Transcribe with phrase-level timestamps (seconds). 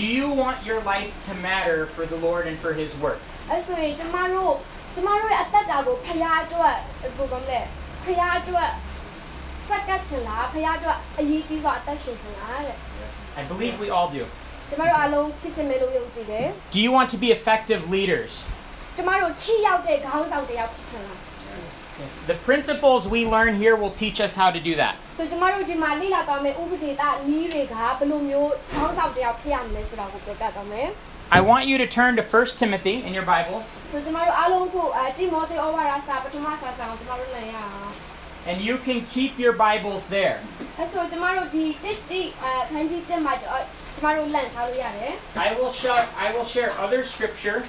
[0.00, 3.20] Do you want your life to matter for the Lord and for His work?
[3.50, 4.54] အဲ့ဆိုရင်ကျမတို့
[4.94, 7.60] ကျမတို့ရဲ့အသက်တာကိုဖရားအတွက်ဘယ်လိုကောင်းလဲ
[8.04, 8.70] ဖရားအတွက်
[9.68, 12.76] စက္ကတ်ချင်လားဖရားအတွက်အရေးကြီးစွာအသက်ရှင်ချင်လားတဲ့
[13.40, 14.22] I believe we all do.
[14.70, 18.32] ကျမတို့အားလုံးဖြစ်ချင်မယ်လို့ယုံကြည်တယ် Do you want to be effective leaders?
[18.96, 21.18] ကျမတို့ထိရောက်တဲ့ခေါင်းဆောင်တစ်ယောက်ဖြစ်ချင်လား
[22.02, 22.12] Yes.
[22.32, 24.94] The principles we learn here will teach us how to do that.
[25.18, 30.88] ဆိုကျမတို့ဒီမှာလေ့လာသွားမယ့်ဥပဒေတာနီးတွေကဘယ်လိုမျိုးခေါင်းဆောင်တစ်ယောက်ဖြစ်ရမလဲဆိုတာကိုပြောပြသွားမယ်
[31.38, 37.92] I want you to turn to 1 Timothy in your Bibles, ဆိုကျမတို့အားလုံးကိုအတိမောသေဩဝါဒစာပထမစာစာကိုကျမတို့လည်ရအောင်
[38.50, 40.36] and you can keep your Bibles there.
[40.78, 43.46] အဲ့ဆိုကျမတို့ဒီတစ်တိအခန်းကြီးတက်မှာကျ
[43.94, 45.12] ကျမတို့လန့်ထားလို့ရတယ်
[45.46, 47.68] I will share I will share other scripture အဲ့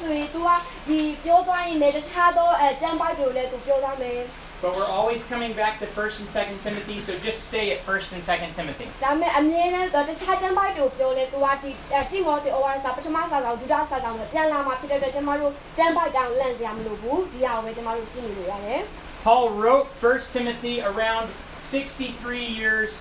[0.00, 0.48] ဆိုရင် तू က
[0.88, 4.20] ဒီပြောသွားရင်လည်းတခြားသောအဲကျမ်းပိုက်တွေကိုလည်း तू ပြောသားမယ်
[4.62, 8.08] But we're always coming back to 1st and 2nd Timothy, so just stay at 1st
[8.14, 8.86] and 2nd Timothy.
[9.04, 18.82] ဒါပေမဲ့အမြဲတမ်းတခြားကျမ်းပိုက်တွေကိုပြောလဲ तू ကဒီအဲတိမောသေဩဝါဒစာပထမစာဆောင်ဒုတိယစာဆောင်ပဲပြန်လာမှာဖြစ်တဲ့အတွက်ကျမတို့ကျမ်းပိုက်တောင်လန့်စရာမလိုဘူးဒီဟာကိုပဲကျမတို့ကြည့်နေလို့ရတယ်
[19.26, 22.92] Paul wrote 1 Timothy around 63 years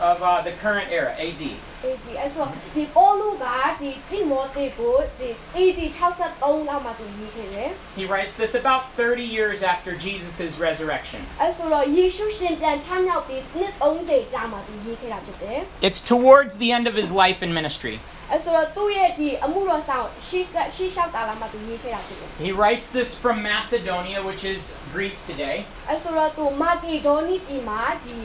[0.00, 1.42] of uh, the current era, AD.
[1.84, 3.46] အေးဒီအဲ့ဆိုဒီပေါလုက
[3.80, 7.70] ဒီတိမောသေကိုဒီ AD 63လောက်မှသူရေးခဲ့တယ်
[8.00, 11.20] He writes this about 30 years after Jesus' resurrection.
[11.42, 17.96] အဲ့ဆိုတော့ယေရှုရှင်ပြန်ထမြောက်ပြီးနှစ်30ကြာမှသူရေးခဲ့တာဖြစ်တယ် It's towards the end of his life and ministry.
[18.32, 24.60] အဲ့ဆိုတော့သူ့ရဲ့ဒီအမှုတော်ဆောင်ရှေ့ဆက်ရှေ့လျှောက်တာလာမှသူရေးခဲ့တာဖြစ်တယ် He writes this from Macedonia, which is
[24.94, 25.56] Greece today.
[25.88, 28.18] အဲ့ဆိုတော့သူမာကီဒေါနီပြည်မှာဒီ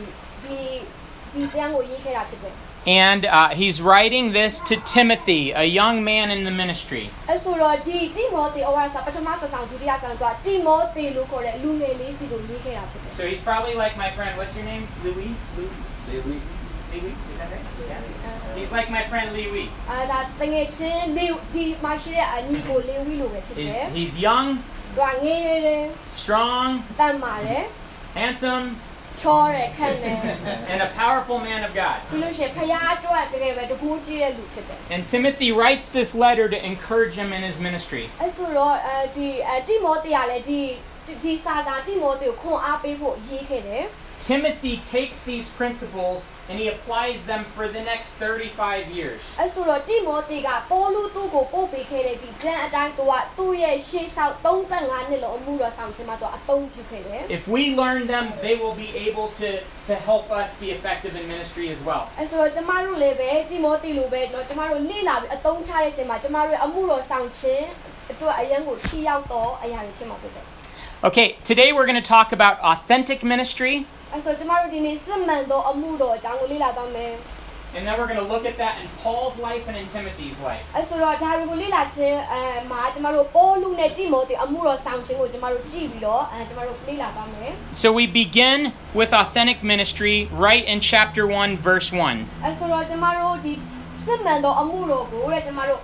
[2.87, 7.09] And uh, he's writing this to Timothy, a young man in the ministry.
[13.15, 14.87] So he's probably like my friend, what's your name?
[15.03, 15.35] Louis?
[15.57, 15.71] Louis?
[16.13, 16.41] Louis.
[16.93, 17.15] Louis?
[17.33, 17.61] Is that right?
[18.57, 19.69] He's like my friend Louis.
[23.57, 24.63] he's, he's young,
[26.13, 26.85] strong,
[28.15, 28.77] handsome.
[30.69, 32.01] and a powerful man of God.
[34.91, 38.11] And Timothy writes this letter to encourage him in his ministry.
[44.14, 49.22] အဲ့ဆိုတော့အဲဒီအတိမောသေကလည်းဒီဒီစာသားတိမောသေကိုခွန်အားပေးဖို့ရေးခဲ့တယ် Timothy takes these principles and he applies them for the next 35 years.
[49.38, 59.50] အဲ့ဆိုတော့တိမောသေကပေါလုသူ့ကိုပို့ပေးခဲ့တဲ့ဒီကျမ်းအတိုင်းသူကသူ့ရဲ့ရှေ့လျှောက်35နှစ်လုံးအမှုတော်ဆောင်ခြင်းမှာသူအသုံးပြုခဲ့တယ် If we learn them, they will be able to,
[59.90, 62.04] to help us be effective in ministry as well.
[62.20, 67.68] အဲ့ဆိုတော့ကျမတို့လည်းပဲတိမောသေလိုပဲเนาะကျမတို့လေ့လာပြီးအသုံးချတဲ့အချိန်မှာကျမတို့ရဲ့အမှုတော်ဆောင်ခြင်း
[68.12, 70.46] အတွက်အရန်ကိုထိရောက်တော့အရာတွေဖြစ်မှာဖြစ်တယ်
[71.02, 77.14] Okay, today we're going to talk about authentic ministry, အဲ့ဆိုကျမတို့ဒီနေ့စစ်မှန်သောအမှုတော်အကြောင်းကိုလေ့လာသွားမယ်
[77.76, 80.64] and then we're going to look at that in Paul's life and in Timothy's life.
[80.76, 82.42] အဲ့ဆိုတော့ဒါတွေကိုလေ့လာခြင်းအဲ
[82.72, 87.52] မှာကျမတို့ပေါလုနဲ့တိမောသေအမှုတော်ဆောင်ခြင်းကိုကျမတို့ကြည့်ပြီးတော့အဲကျမတို့လေ့လာသွားမယ်
[87.84, 88.60] So we begin
[89.00, 90.16] with authentic ministry
[90.48, 92.18] right in chapter 1, verse 1.
[92.44, 93.54] အဲ့ဆိုတော့ကျမတို့ဒီ
[94.04, 95.82] စစ်မှန်သောအမှုတော်ကိုတဲ့ကျမတို့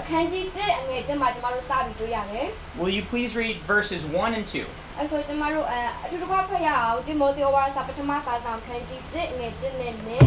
[0.00, 2.46] အခန်းကြီး1အငယ်1မှာကျမတို့စပြီးတွေ့ရတယ်
[2.80, 4.66] Will you please read verses 1 and 2?
[4.98, 10.26] အဲ့ဆိုကျမတို့အဲအတူတကွဖတ်ရအောင်တိမောသေဩဝါဒစာပထမစာဆောင်အခန်းကြီး1အငယ်1နဲ့နဲ့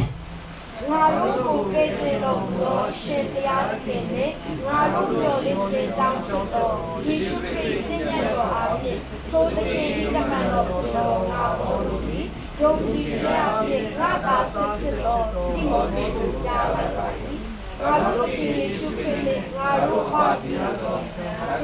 [0.92, 4.34] ငါတို့ကိုကဲ့တဲ့တော်မူသောရှင်တရားသခင်နှင့်
[4.66, 6.72] ငါတို့မျှော်လင့်ခြင်းကြောင့်ဖြစ်သော
[7.06, 9.00] ယေရှုခရစ်တည်မြတ်တော်အားဖြင့်
[9.32, 12.26] ထိုသခင်၏တမန်တော်ဖြစ်သောငါတို့တို့သည်
[12.62, 15.20] ယုံကြည်ခြင်းအဖြစ်ငါသာစစ်ဖြစ်သော
[15.54, 17.08] တိမောသေကိုကြားလိုက်ပါ၏
[17.82, 20.92] ငါတို့သည်ယေရှုခရစ်နှင့်ငါတို့ဟောဒီတော်ဘု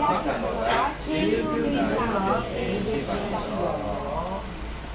[0.02, 0.72] ရားခင်တော်က
[1.06, 2.36] ကျေးဇူးတင်ပါ၏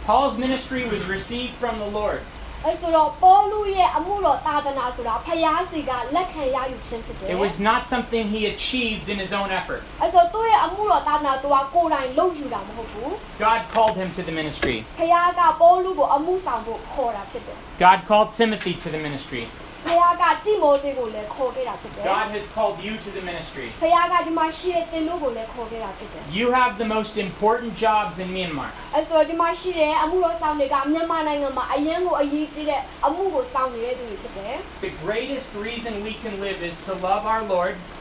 [0.09, 2.21] ။Paul's ministry was received from the Lord.
[2.67, 9.81] အဲဆိုတော့ပေါလုရဲ့အမှုတော်သာသနာဆိုတာဖယားစီကလက်ခံရယူခြင်းဖြစ်တယ် It was not something he achieved in his own effort.
[10.03, 13.11] အဲဆိုသူ့ရဲ့အမှုတော်သာသနာသူကကိုယ်တိုင်လုပ်ယူတာမဟုတ်ဘူး
[13.47, 14.77] God called him to the ministry.
[14.99, 19.43] ဖယားကပေါလုကိုအမှုဆောင်ဖို့ခေါ်တာဖြစ်တယ် God called Timothy to the ministry.
[19.87, 23.67] ဖယားကတိမောသေကိုလည်းခေါ်ခဲ့တာဖြစ်တယ် God has called you to the ministry.
[23.83, 28.71] ဖယားကဒီမှာရှိတဲ့သင်တို့ကိုလည်းခေါ်ခဲ့တာဖြစ်တယ် You have the most important jobs in Myanmar.
[28.97, 34.55] အဲဆိုတော့ဒီမှာရှိတဲ့အမှုတော်ဆောင်တွေကမြန်မာနိုင်ငံမှာအရင်ကိုအရေးကြီးတဲ့အမှုကိုဆောင်နေတဲ့သူတွေဖြစ်တယ်
[34.87, 37.75] The greatest reason we can live is to love our Lord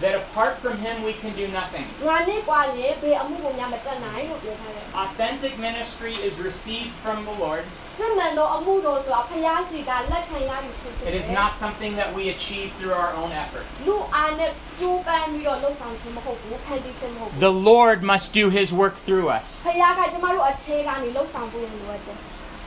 [0.00, 1.86] That apart from him we can do nothing.
[4.94, 7.64] Authentic ministry is received from the Lord.
[11.08, 13.64] It is not something that we achieve through our own effort.
[17.40, 19.62] The Lord must do his work through us.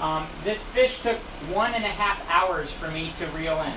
[0.00, 1.16] Um, this fish took
[1.52, 3.72] one and a half hours for me to reel in.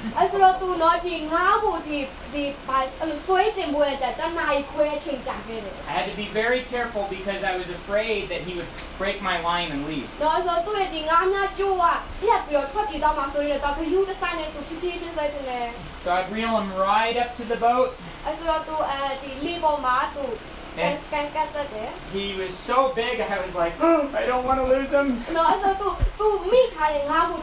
[5.87, 8.67] I had to be very careful because I was afraid that he would
[8.97, 10.09] break my line and leave.
[16.03, 17.95] So I'd reel him right up to the boat.
[20.77, 20.97] Eh?
[21.11, 21.29] And
[22.13, 25.23] he was so big, I was like, oh, I don't want to lose him.
[25.33, 27.35] No, sao tôi tôi biết hai thằng hoa mà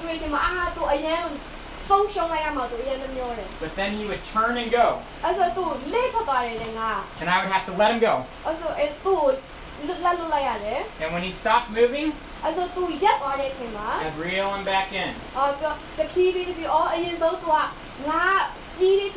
[2.55, 2.69] mà.
[3.61, 4.99] But then he would turn and go.
[6.75, 7.02] Nga.
[7.20, 8.25] And I would have to let him go.
[11.00, 12.12] And when he stopped moving.
[12.43, 13.37] Ở sao tôi dắt ở
[13.75, 14.02] mà.
[14.02, 15.14] I'd reel him back in.
[15.34, 15.56] Ờ
[15.96, 17.06] the khi bị bị ở ấy
[18.06, 19.11] nga đi đi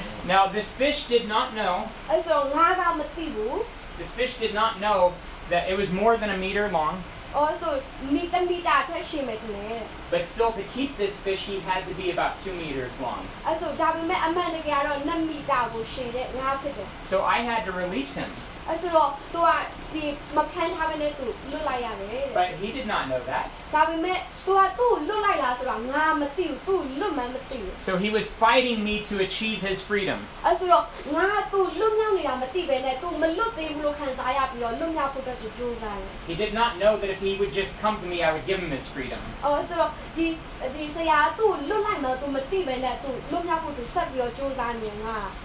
[0.26, 1.88] Now this fish did not know.
[3.98, 5.14] This fish did not know
[5.50, 7.02] that it was more than a meter long.
[10.10, 13.26] But still, to keep this fish, he had to be about two meters long.
[17.06, 18.30] So I had to release him.
[22.34, 23.46] But he did not know that.
[27.78, 30.18] So he was fighting me to achieve his freedom.
[36.26, 38.58] He did not know that if he would just come to me, I would give
[38.58, 39.18] him his freedom.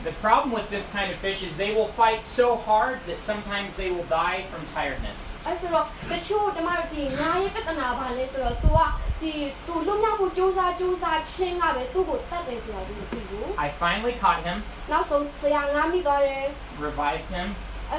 [0.04, 3.76] The problem with this kind of fish is they will fight so hard that sometimes
[3.76, 5.21] they will die from tiredness.
[5.47, 8.79] အဲဆိုတော့တချို့ကျမတို့ဒီငါရဲ့ပြဿနာပါလဲဆိုတော့ तू က
[9.21, 9.33] ဒီ
[9.67, 14.59] तू လွတ်မြောက်ဖို့ကြိုးစားကြိုးစားချင်းကပဲသူ့ကိုတတ်တယ်ဆိုတာသူမသိဘူး I finally caught him,
[14.91, 16.45] နောက်ဆုံးဆရာငါမိသွားတယ်
[16.87, 17.49] revived him,
[17.91, 17.99] အဲ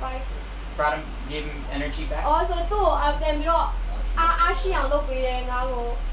[0.00, 0.18] ဘိုင်
[0.76, 3.66] brought him, gave him energy back, အော်ဆိုသူ့ကိုအပြန်ပြီးတော့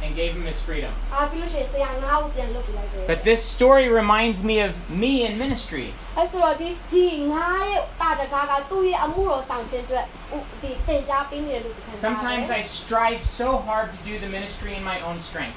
[0.02, 0.92] and gave him his freedom.
[3.06, 5.94] But this story reminds me of me in ministry.
[11.92, 15.56] Sometimes I strive so hard to do the ministry in my own strength.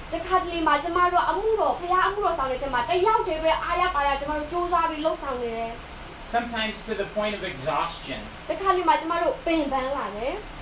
[6.27, 8.19] Sometimes to the point of exhaustion.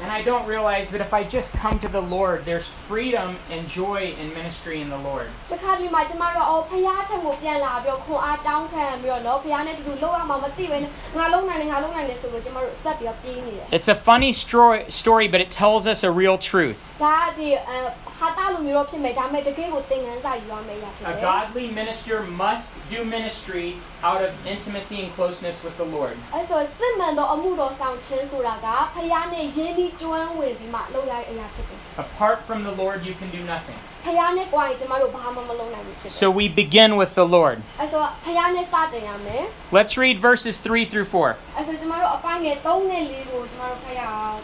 [0.01, 3.67] And I don't realize that if I just come to the Lord, there's freedom and
[3.67, 5.27] joy and ministry in the Lord.
[13.71, 16.91] It's a funny story, story, but it tells us a real truth.
[21.05, 26.15] A godly minister must do ministry out of intimacy and closeness with the Lord.
[27.72, 33.78] အဲဆိုစစ်မှန်သောအမှုတော်ဆောင်ခြင်းဆိုတာကဖခင်နဲ့ယဉ်ပြီးကျွမ်းဝင်ပြီးမှလုပ်ရတဲ့အရာဖြစ်တယ် Apart from the Lord, you can do nothing.
[34.04, 37.56] ဖခင်နဲ့ကြွားရင်ကျမတို့ဘာမှမလုပ်နိုင်ဘူးဖြစ်တယ် So we begin with the Lord.
[37.80, 39.44] အဲဆိုဖခင်နဲ့စတင်ရမယ်
[39.76, 41.56] Let's read verses 3 through 4.
[41.56, 44.38] အဲဆိုကျမတို့အပိုင်းငယ်3နဲ့4ကိုကျမတို့ဖတ်ရအောင်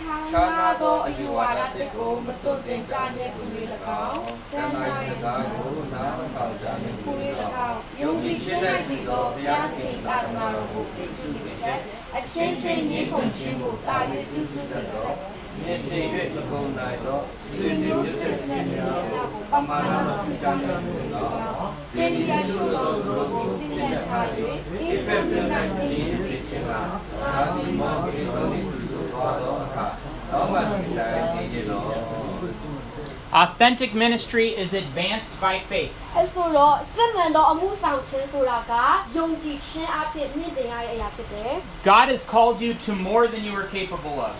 [0.00, 1.76] ချာ ခြား နာ နာ သော သော အ အ ယူ ယူ ဝါ ဝါ ဒ ဒ တ
[1.76, 2.94] တစ် စ် ကို ကို မ မ တွ တွ တ် တ် သ သ င် င် ကြ
[2.94, 5.10] ကြ တဲ့ တဲ့ ကု ကု လေး လေး ၎ ၎ င်း င်း တ တ န် န် တိုင်း တိုင်း
[5.10, 6.84] စ စ ကား ကား ကို ကို နား နား မ မ ပေါ ပေါ ကြ ကြ နှ
[6.84, 8.70] နှ င့် င့် ကု ကု လေး လေး ၎ ၎ င်း င်း ယုံ ယုံ ကြည် ကြည် ခြင်း ခြင်း
[8.70, 10.16] ၌တ၌တ ည် ည် သော သော ဘု ဘု ရား ရား သ သ ခင် ခင် တာ တာ
[10.18, 11.03] တ တ မ မ န် န် တော် တော် ကို ကို ပြ ပြ ည့် ည့် စုံ
[11.03, 11.03] စုံ
[11.65, 13.97] ချက်ချက်အချင်းချင်းညီခုံခြင်းကိုတာ၍
[14.31, 15.15] ပြုစုပြီးတဲ့
[15.61, 15.99] မြင့်စေ၍
[16.35, 17.19] မကုန်နိုင်သော
[17.53, 21.31] ဆွေမျိုးစစ်စစ်များကိုပမာဏမပြုကြတဲ့လူတော်
[21.95, 24.13] သင်ရရှိသောသူတို့ကိုသင်္ကြန်ချ၍
[24.49, 29.85] ဤဒီဘဘက်က်ပြပြနိုင်နိုင်သည်ဒီစစ်စစ်ကအာဒီမောကေတော်ဒီသူဆိုသောအခါ
[30.31, 32.04] တော့မှဒီတိုင်းဒီကြလော
[33.35, 35.91] Authentic ministry is advanced by faith.
[41.83, 44.37] God has called you to more than you are capable of.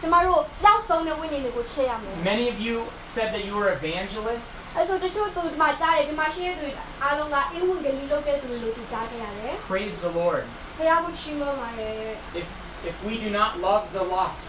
[0.00, 2.76] ကျမတို့ရောက်ဆုံးတဲ့ဝိညာဉ်တွေကိုချစ်ရမယ် Many of you
[3.14, 4.60] said that you were evangelists.
[4.78, 6.66] အဲဆိုတချို့သူဒီမှာကြားတယ်ဒီမှာရှိတဲ့သူ
[7.02, 10.42] အားလုံးကအင်ဝင်ကလေးလုပ်တဲ့သူတွေလို့သူကြားခဲ့ရတယ် Praise the Lord.
[10.76, 12.10] ဖခင်ကိုချီးမွမ်းပါတယ်
[12.40, 12.46] If
[12.90, 14.48] if we do not love the lost,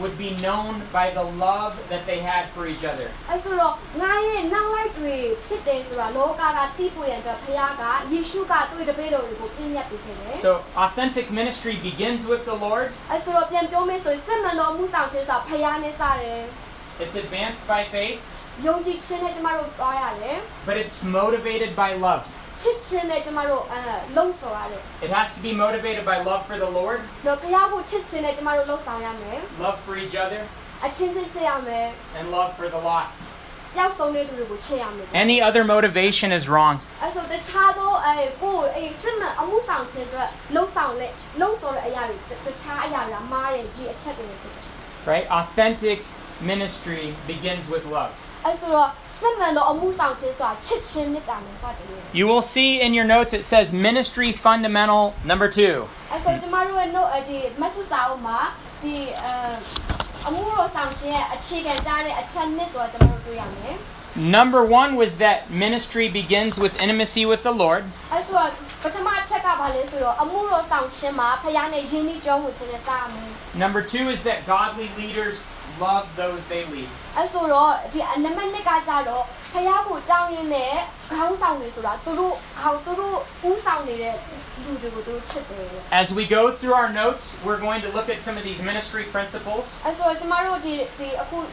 [0.00, 3.08] would be known by the love that they had for each other.
[3.30, 5.14] အဲဆိုတော့ငါရဲ့နောက်လိုက်တွေ
[5.46, 10.50] ဖြစ်တယ်ဆိုတာလောကကသိဖို့ရတဲ့ဘုရားကယေရှုကသူ့ရဲ့တပည့်တော်တွေကိုပြည့်ညတ်ပေးခဲ့တယ် So
[10.86, 12.86] authentic ministry begins with the Lord.
[13.12, 16.42] အဲဆိုတော့ပြန်ပြောမယ်ဆိုရင်စစ်မှန်သောအမှုဆောင်ခြင်းဆိုတာဘုရားနဲ့စတယ်
[17.02, 18.18] It's advanced by faith,
[18.66, 20.36] ယုံကြည်ခြင်းနဲ့ကျမတို့တွားရတယ်
[20.68, 22.24] but it's motivated by love.
[25.01, 26.99] It has to be motivated by love for the Lord.
[29.59, 30.45] Love for each other.
[32.19, 33.21] And love for the lost.
[35.13, 36.79] Any other motivation is wrong.
[45.05, 45.27] Right?
[45.29, 46.03] Authentic
[46.41, 48.11] ministry begins with love.
[52.13, 55.87] You will see in your notes it says ministry fundamental number two.
[64.15, 67.83] Number one was that ministry begins with intimacy with the Lord.
[73.53, 75.43] Number two is that godly leaders
[75.84, 76.90] love those they lead.
[77.18, 80.74] အဲဆိုတော့ဒီနံပါတ်1ကကြတော့ဖခင်ကိုကြောင်းရင်းနဲ့
[81.16, 83.16] ခေါင်းဆောင်နေဆိုတာသူတို့ခေါင်းသူတို့
[83.48, 84.14] ဦးဆောင်နေတဲ့
[84.64, 85.66] လူတွေကိုသူတို့ချစ်တယ်
[86.02, 89.04] As we go through our notes, we're going to look at some of these ministry
[89.14, 89.66] principles.
[89.86, 91.48] အဲဆိုတော့ကျမတို့ဒီဒီအခုအဲ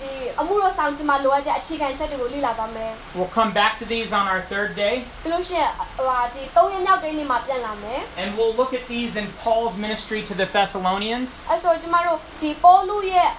[0.00, 8.84] ဒီအမှုတော်ဆောင်ခြင်းမှာလိုအပ်တဲ့အခြေခံချက်တွေကိုလေ့လာပါမယ် We'll come back to these on our third day, ပြီးလို့ရှိရင်ဟိုဟာဒီ၃ရက်မြောက်တင်းနေ့မှာပြန်လာမယ် and we'll look at
[8.94, 13.30] these in Paul's ministry to the Thessalonians, အဲဆိုတော့ကျမတို့ဒီပေါလုရဲ့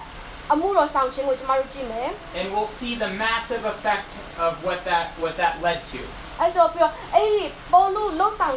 [0.52, 2.08] အမှုတော်ဆောင်ခြင်းကိုကျမတို့ကြည့်မယ်
[2.38, 4.10] and we'll see the massive effect
[4.46, 6.00] of what that what that led to.
[6.40, 8.56] အဲဆိုပြီးတော့အဲ့ဒီပေါလုလှုပ်ဆောင်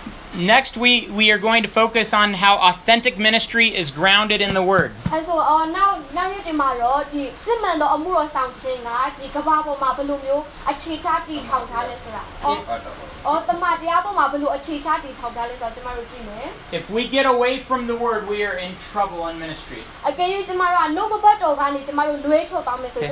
[0.41, 4.63] Next, we, we are going to focus on how authentic ministry is grounded in the
[4.63, 4.91] Word.
[16.71, 19.83] If we get away from the Word, we are in trouble in ministry.
[22.97, 23.11] Okay.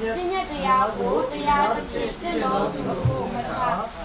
[0.00, 3.56] မြတ်တရားကိုတရားသဖြင့်ကျင့်တော်သူကိုမထ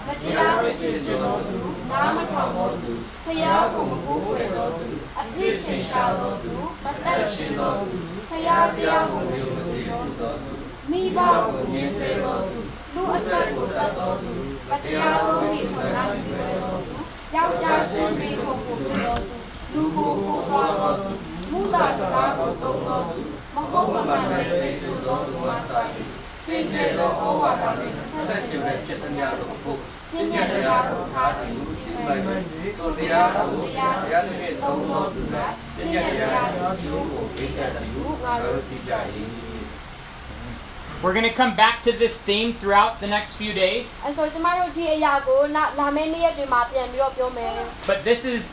[0.06, 1.56] မတရားသဖြင့်ကျင့်တော်သူ
[1.90, 2.92] နားမထောင်တော်သူ
[3.24, 4.86] ဖျားကိုမကူးကွယ်တော်သူ
[5.18, 7.98] အပြစ်ချင်ရှာတော်သူမတတ်ရှင်တော်သူ
[8.28, 10.28] ဖျားတရားကိုမယုံမသိတော်သူ
[10.90, 12.58] မိဘကိုမြင်စေတော်သူ
[12.94, 14.32] လူအသက်ကိုတတ်တော်သူ
[14.70, 16.20] မတရားသောမိထွန်းနာပြု
[16.62, 16.96] တော်သူ
[17.34, 19.36] ယောက်ျားချင်းမိထွန်းကိုပြုတော်သူ
[19.72, 21.12] လူကိုကိုးတော်သူ
[21.50, 23.22] မူတာစကားကိုတုံတော်သူ
[41.02, 43.98] We're going to come back to this theme throughout the next few days.
[47.86, 48.52] But this is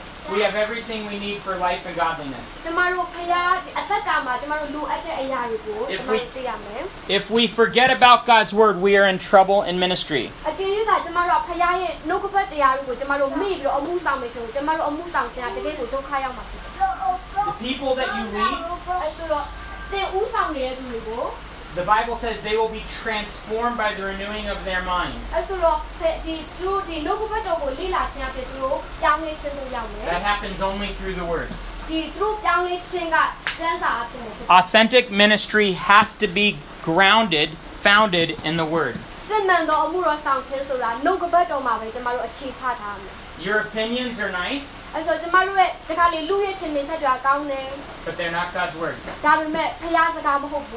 [0.29, 2.59] We have everything we need for life and godliness.
[5.89, 6.21] If we,
[7.07, 10.31] if we forget about God's word, we are in trouble in ministry.
[17.45, 18.57] The people that you lead,
[21.75, 25.31] the Bible says they will be transformed by the renewing of their minds.
[30.05, 31.47] That happens only through the Word.
[34.49, 37.49] Authentic ministry has to be grounded,
[37.83, 38.95] founded in the Word.
[43.45, 44.65] Your opinions are nice.
[48.05, 48.95] But they're not God's Word.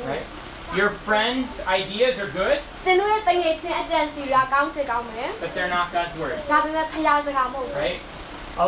[0.08, 0.22] Right?
[0.79, 7.99] Your friends' ideas are good, သင်တို့ရဲ့တငယ်ချင်းအကြံစီတွေကကောင်းချင်ကောင်းမယ် but they're not God's word, ဒါပေမဲ့ဖခင်စကားမဟုတ်ဘူး right?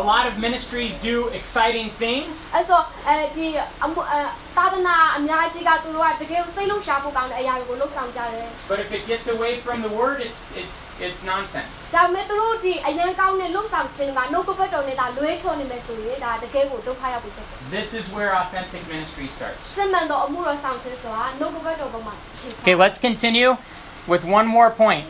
[0.12, 3.46] lot of ministries do exciting things, အဲဆိုအဲဒီ
[3.84, 4.20] အမှုအဲ
[4.56, 11.74] သာသနာအများကြီးကသူတို့ကတကယ်ကိုစိတ်လုံးရှာဖို့ကောင်းတဲ့အရာတွေကိုလုပ်ဆောင်ကြတယ် but if it gets away from the word, it's it's it's nonsense.
[11.96, 19.62] ဒါပေမဲ့သူတို့ဒီအရန်ကောင်းတဲ့လုပ်ဆောင်ခြင်းကနှုတ်ကပတ်တော်နဲ့ဒါလွဲချော်နေမယ်ဆိုရင်ဒါတကယ်ကိုဒုက္ခရောက်ပြီဖြစ်တယ် This is where authentic ministry starts.
[19.76, 23.50] စစ်မှန်သောအမှုတော်ဆောင်ခြင်းဆိုတာနှုတ်ကပတ်တော်ပေါ်မှာခြေချ Okay, let's continue
[24.12, 25.04] with one more point.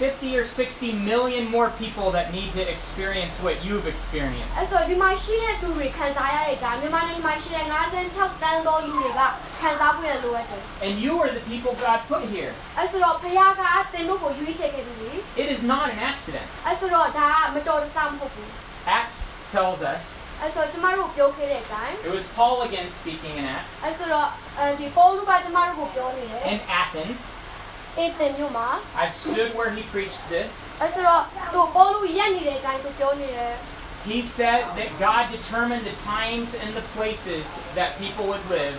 [0.00, 4.52] 50 or 60 million more people that need to experience what you've experienced.
[4.58, 7.66] အဲဆိုတော့ဒီမှာရှိတဲ့သူတွေခံစားရတဲ့ဒါမြန်မာနိုင်ငံမှာရှိတဲ့
[8.04, 9.20] 56တန်းသောလူတွေက
[9.60, 12.52] ခံစား권ရလိုအပ်တယ် And you are the people God put here.
[12.78, 13.62] အဲဆိုတော့ဘုရားက
[13.92, 15.10] သင်တို့ကိုရွေးချယ်ခဲ့ပြီ
[15.42, 16.46] It is not an accident.
[16.66, 18.48] အဲဆိုတော့ဒါကမတော်တဆမဟုတ်ဘူး
[18.98, 19.18] Acts
[19.54, 20.04] tells us,
[20.42, 27.20] အဲဆိုတော့ကျမတို့ပြောခဲ့တဲ့အတိုင်း it was Paul again speaking in Acts, အဲဆိုတော့အဲဒီပေါလုကကျမတို့ကိုပြောနေတယ် in Athens.
[27.98, 28.68] အေသင်မြို့မှာ
[29.02, 30.50] I've stood where he preached this.
[30.82, 33.54] အဲဆိုတော့သူပေါလုရက်နေတဲ့အတိုင်းသူပြောနေတယ်
[34.10, 37.46] He said that God determined the times and the places
[37.78, 38.76] that people would live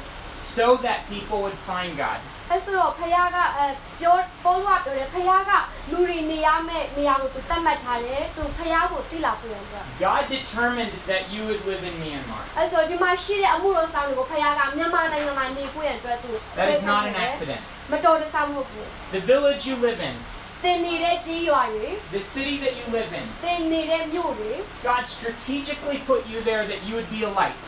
[0.58, 2.20] so that people would find God.
[2.52, 3.66] အဲဆိုတော့ဖခင်ကအဲ
[4.00, 5.52] ပြောပေါလုကပြောတယ်ဖခင်က
[5.92, 12.44] လူတွေနေရမယ့်နေရာကိုသူသတ်မှတ်ထားတယ်သူဖခင်ကိုသိလာဖို့ရတဲ့ God determined that you would live in Myanmar.
[12.58, 17.66] အဲဆိုတော့ဒီမှာရှိတဲ့အမှုတော်ဆောင်တွေကိုဖခင်ကမြန်မာနိုင်ငံမှာနေဖို့ရအတွက်သူ That is not an accident.
[17.92, 18.86] မတော်တဆမဟုတ်ဘူး
[19.18, 20.16] The village you live in,
[20.64, 21.88] သင်နေတဲ့ကြီးရွာတွေ
[22.18, 24.52] the city that you live in, သင်နေတဲ့မြို့တွေ
[24.90, 27.64] God strategically put you there that you would be a light.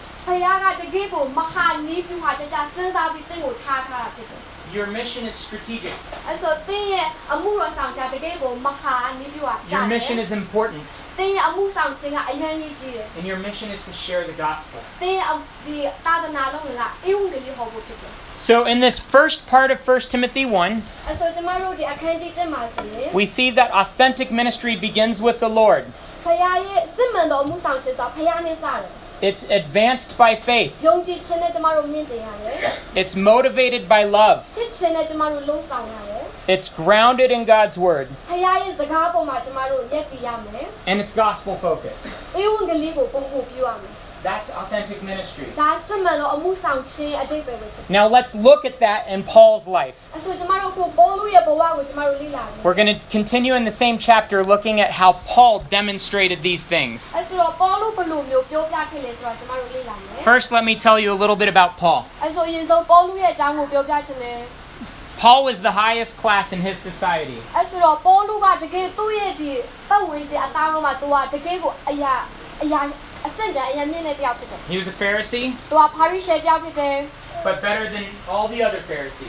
[4.72, 5.92] Your mission is strategic.
[9.70, 10.84] Your mission is important.
[13.16, 14.80] And your mission is to share the gospel.
[18.36, 20.82] So, in this first part of 1 Timothy 1,
[23.14, 25.84] we see that authentic ministry begins with the Lord.
[29.20, 30.80] It's advanced by faith.
[32.94, 34.44] It's motivated by love.
[36.46, 38.08] It's grounded in God's word.
[40.86, 42.08] And it's gospel focused.
[44.22, 45.46] That's authentic ministry.
[47.88, 49.94] Now let's look at that in Paul's life.
[52.64, 57.14] We're going to continue in the same chapter looking at how Paul demonstrated these things.
[60.24, 62.06] First, let me tell you a little bit about Paul.
[65.20, 67.38] Paul was the highest class in his society.
[74.68, 75.56] He was a Pharisee.
[77.44, 79.28] But better than all the other Pharisees.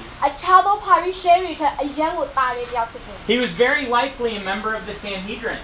[3.28, 5.60] He was very likely a member of the Sanhedrin.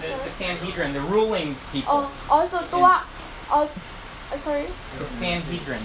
[0.00, 1.90] The, the Sanhedrin, the ruling people.
[3.50, 3.72] Also,
[4.33, 4.67] ကအော် sorry
[5.01, 5.83] The Sanhedrin.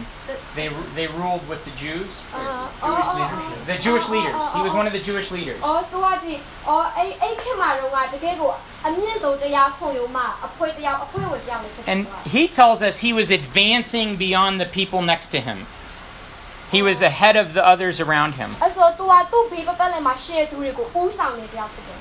[0.59, 2.43] They ru- they ruled with the Jews, အာ
[2.87, 3.59] Jewish leadership.
[3.73, 4.43] the Jewish leaders.
[4.57, 5.61] He was one of the Jewish leaders.
[5.67, 6.35] အော်သူကဒီ
[6.69, 8.51] အော်အဲ့အဲ့ခင်မှာတော့ကတကယ်ကို
[8.87, 12.01] အမြင့်ဆုံးတရားခွန်ယုံမှာအဖွဲ့တယောက်အဖွဲ့ဝင်တယောက်လေးဖြစ်တယ် And
[12.35, 15.59] he tells us he was advancing beyond the people next to him.
[16.75, 18.51] He was ahead of the others around him.
[18.63, 21.99] အဲ့ဆိုသူကသူ့ဘေးပတ်ပတ်လည်မှာရှေ့သူတွေကိုဦးဆောင်နေတယောက်ဖြစ်တယ်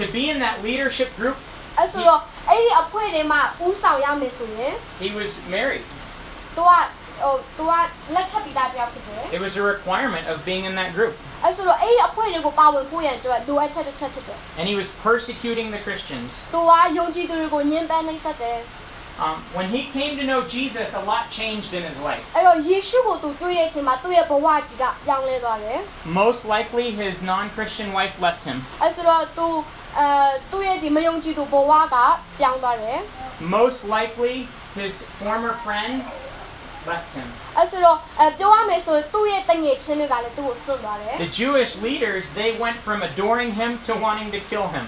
[0.00, 1.36] To be in that leadership group,
[1.78, 5.84] အဲ့ဆိုတော့အဲ့ဒီအဖွဲ့တွေမှာဦးဆောင်ရမယ်ဆိုရင် he was married.
[6.56, 6.72] သူက
[7.22, 7.72] ဟိုသူက
[8.14, 11.14] လက်ထပ်ပြီးသားတယောက်ဖြစ်တယ် It was a requirement of being in that group.
[11.44, 16.30] အဲ့ဆိုတော့အဲ့ဒီအဖွဲ့တွေကိုပါဝင်ဖို့ရန်အတွက်လိုအပ်ချက်တစ်ချက်ဖြစ်တယ် And he was persecuting the Christians.
[16.54, 18.58] သူကယုံကြည်သူတွေကိုညှဉ်းပန်းနှိပ်စက်တယ်
[19.24, 22.24] Um, when he came to know Jesus, a lot changed in his life.
[22.34, 25.78] အဲ့တော့ယေရှုကိုသူတွေ့တဲ့အချိန်မှာသူ့ရဲ့ဘဝကြီးကပြောင်းလဲသွားတယ်
[26.22, 28.56] Most likely, his non Christian wife left him.
[28.82, 29.48] အဲ့ဆိုတော့သူ
[33.39, 36.21] Most likely his former friends
[36.87, 37.27] left him.
[41.17, 44.87] The Jewish leaders they went from adoring him to wanting to kill him.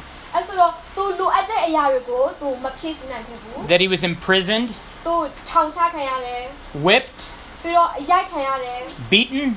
[0.34, 3.38] အဲ့ဆိုတော့သူလိုအပ်တဲ့အရာတွေကိုသူမဖြည့်ဆည်းနိုင်ဘူး
[3.70, 4.68] that he was imprisoned,
[5.06, 5.14] သူ
[5.50, 6.42] ထောင်ချခံရတယ်
[6.86, 7.20] whipped,
[7.62, 8.80] ပြီးတော့အရိုက်ခံရတယ်
[9.12, 9.48] beaten,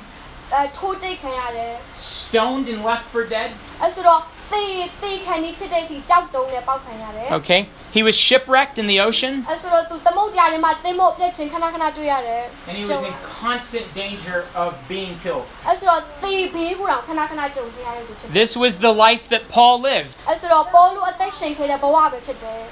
[0.53, 1.73] အဲထိုးကြိတ်ခံရတယ်
[2.11, 3.49] stoned, and left for dead.
[3.81, 4.21] အဲ့ဆိုတော့
[7.30, 7.68] Okay.
[7.92, 9.44] He was shipwrecked in the ocean.
[12.68, 15.46] And he was in constant danger of being killed.
[18.32, 20.24] This was the life that Paul lived.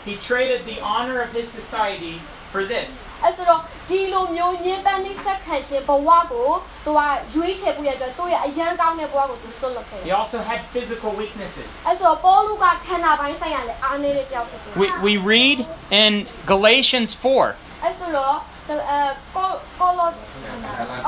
[0.04, 2.20] He traded the honor of his society
[2.53, 2.89] for this.
[3.23, 6.49] အဲ့ဆိုတော့ဒီလိုမျိုးညင်းပန်းနှိစက်ခံခြင်းဘဝကို
[6.85, 7.01] သူက
[7.33, 11.71] ရွေးချယ်ဖို့ရတဲ့သူရဲ့အရန်ကောင်းတဲ့ဘဝကိုသူဆွတ်လွတ်ခဲ့တယ် He also had physical weaknesses.
[11.87, 15.57] အဲ့ဆိုတော့ပေါလုကခန္ဓာပိုင်းဆိုင်ရာလည်းအားနေတဲ့တယောက်ဖြစ်တယ် We, we read
[16.03, 16.11] in
[16.53, 17.83] Galatians 4.
[17.83, 18.35] အဲ့ဆိုတော့
[18.69, 18.77] အဲ
[19.35, 19.49] ကို
[19.79, 20.09] ကိုလို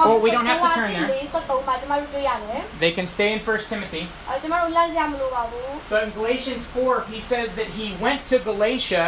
[0.02, 1.08] Oh, we don't have to turn there.
[1.34, 4.04] 73မှာကျမတို့တွေ့ရတယ် They can stay in 1 Timothy.
[4.30, 9.04] အဲကျမတို့လမ်းစရာမလိုပါဘူး But in Galatians 4, he says that he went to Galatia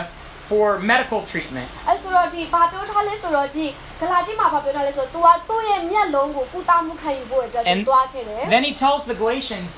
[0.50, 1.68] for medical treatment.
[1.88, 3.66] အဲ့ဆိုတော့ဒီဘာပြောထားလဲဆိုတော့ဒီ
[4.00, 9.72] ဂလာတိမှာဘာပြောထားလဲဆိုတော့ तू ကသူ့ရဲ့မျက်လုံးကိုကုသမှုခံယူဖို့အတွက်သူ And သွားခဲ့တယ် Then he tells the Galatians,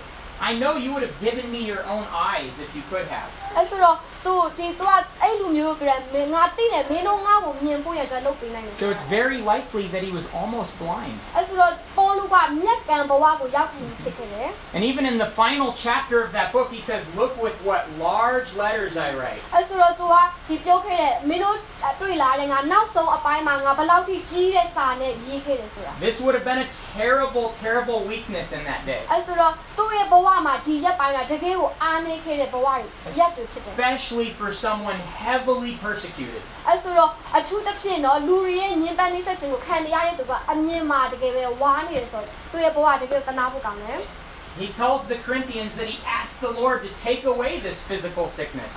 [0.50, 3.30] I know you would have given me your own eyes if you could have.
[3.58, 11.18] အဲ့ဆိုတော့ तू ဒီ तू ကအဲ့လူမျိုးတို့ပြောတယ်မင်းငါသိတယ်မင်းတို့ငါ့ကိုမြင်ဖို့ရအတွက်လုပ်ပေးနိုင်တယ် So it's very likely that he was almost blind.
[11.36, 11.74] အဲ့ဆိုတော့
[14.75, 18.55] And even in the final chapter of that book, he says, Look with what large
[18.55, 19.41] letters I write.
[26.01, 29.01] This would have been a terrible, terrible weakness in that day.
[33.73, 36.43] Especially for someone heavily persecuted.
[44.59, 48.75] He tells the Corinthians that he asked the Lord to take away this physical sickness.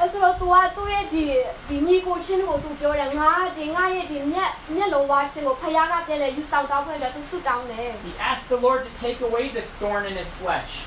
[8.04, 10.86] He asked the Lord to take away this thorn in his flesh.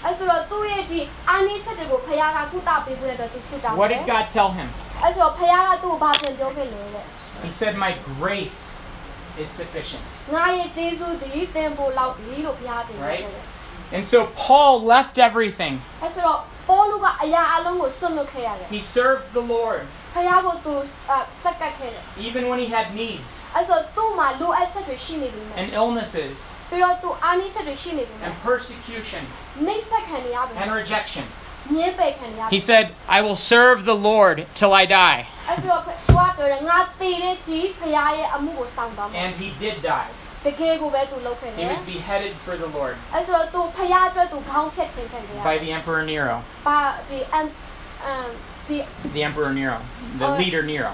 [3.76, 4.68] What did God tell him?
[7.42, 8.73] He said, My grace
[9.38, 10.02] is sufficient.
[13.00, 13.24] Right?
[13.92, 15.80] And so Paul left everything.
[18.70, 19.86] He served the Lord.
[22.18, 23.44] Even when he had needs
[25.56, 26.52] and illnesses
[28.22, 29.26] and persecution
[30.56, 31.24] and rejection,
[32.50, 35.26] he said, I will serve the Lord till I die.
[39.14, 40.08] And he did die.
[41.56, 42.96] He was beheaded for the Lord
[45.44, 46.42] by the Emperor Nero.
[49.14, 49.80] The Emperor Nero,
[50.18, 50.90] the leader Nero.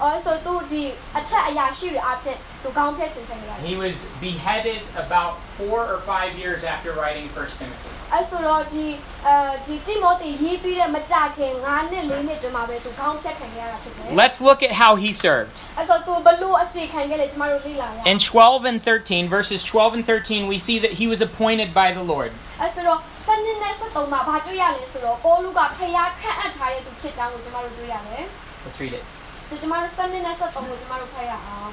[2.60, 7.90] အဲ့ဆိုသူဒီအထက်အရာရှိတွေအဖြစ်သူခေါင်းဖြတ်ခြင်းခံခဲ့ရတယ် He was beheaded about four or five years after writing First Timothy.
[8.14, 8.86] အဲ့ဆိုတော့ဒီ
[9.26, 15.56] အဲဒီတိမောသေရေးပြီးတဲ့မကြခင်9နှစ်4နှစ်တွင်မှာပဲသူခေါင်းဖြတ်ခံခဲ့ရတာဖြစ်တယ် Let's look at how he served.
[15.78, 21.68] အဲ့ဆိုသူဘလို့အစီခံခဲ့လေကျမတို့လေ့လာရအောင် In 12 and 13, verses 12 and 13, we see that he was appointed
[21.80, 22.30] by the Lord.
[22.62, 28.24] အဲ့ဆိုတော့စနစ်နဲ့73မှာဘာတွေ့ရလဲဆိုတော့ပေါလုကဖျားခန့်အပ်ထားတဲ့သူဖြစ်ကြောင်းကိုကျမတို့တွေ့ရတယ်
[28.64, 29.04] Let's read it.
[29.48, 31.72] ဆိုကျမတို့စနစ်နဲ့73ကိုကျမတို့ဖတ်ရအောင်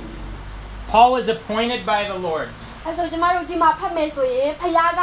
[0.92, 2.48] Paul was appointed by the Lord.
[2.86, 5.02] အဲဆိုကျမတို့ဒီမှာဖတ်မယ်ဆိုရင်ဖခင်က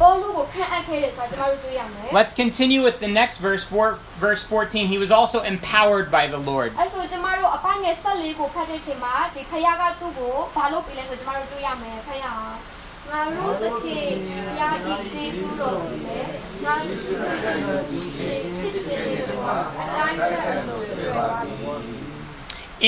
[0.00, 3.88] ပေါလုကိုခန့်အပ်ခဲ့တယ်ဆိုတာကျမတို့တွေ့ရမယ် Let's continue with the next verse, four,
[4.24, 4.86] verse 14.
[4.94, 6.70] He was also empowered by the Lord.
[6.80, 14.08] အဲဆိုကျမတို့အပိုင်းငယ်14ကိုဖတ်တဲ့ချိန်မှာဒီဖခင်ကသူ့ကိုဘာလို့ပြလဲဆိုကျမတို့တွေ့ရမယ်ဖခင်ငါတို့သခင်
[14.46, 16.30] ဘုရားဤကျေးဇူးတော်ကိုလည်း
[16.64, 21.99] ငါတို့ရှိတဲ့လူရှိချစ်စေတဲ့မှာအတိုင်းချက်လို့ပြောပါသည်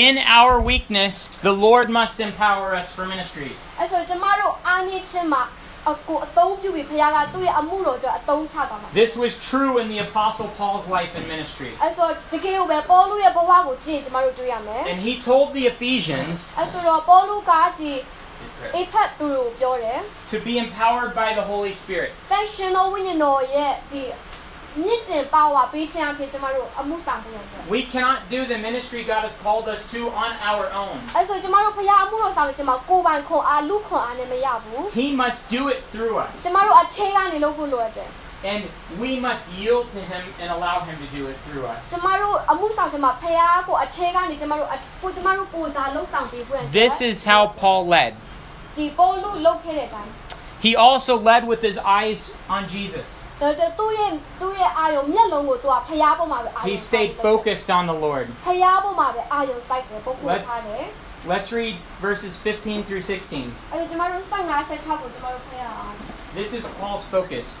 [0.05, 3.51] In our weakness, the Lord must empower us for ministry.
[3.79, 5.43] အဲဆိုကျမတို့အားနည်းခြင်းမှာ
[5.91, 11.71] အကိုအသုံးပြုပြီးဖခင်ကသူ့ရဲ့အမှုတော်အတွက်အသုံးချသွားမှာ This was true in the Apostle Paul's life and ministry.
[11.83, 17.93] အဲဆိုတကယ်ကိုပဲပေါလုရဲ့ဘဝကိုကြည့်ရင်ကျမတို့တွေ့ရမယ် And he told the Ephesians အဲဆိုတော့ပေါလုကဒီ
[18.75, 19.99] အိဖတ်သူတို့ကိုပြောတယ်
[20.31, 22.11] to be empowered by the Holy Spirit.
[27.70, 31.00] We cannot do the ministry God has called us to on our own.
[34.94, 36.46] He must do it through us.
[38.44, 38.64] And
[39.00, 41.90] we must yield to Him and allow Him to do it through us.
[46.72, 48.14] This is how Paul led.
[50.62, 53.23] He also led with his eyes on Jesus.
[56.64, 58.28] He stayed focused on the Lord.
[60.24, 60.46] Let,
[61.26, 63.52] let's read verses 15 through 16.
[66.34, 67.60] This is Paul's focus.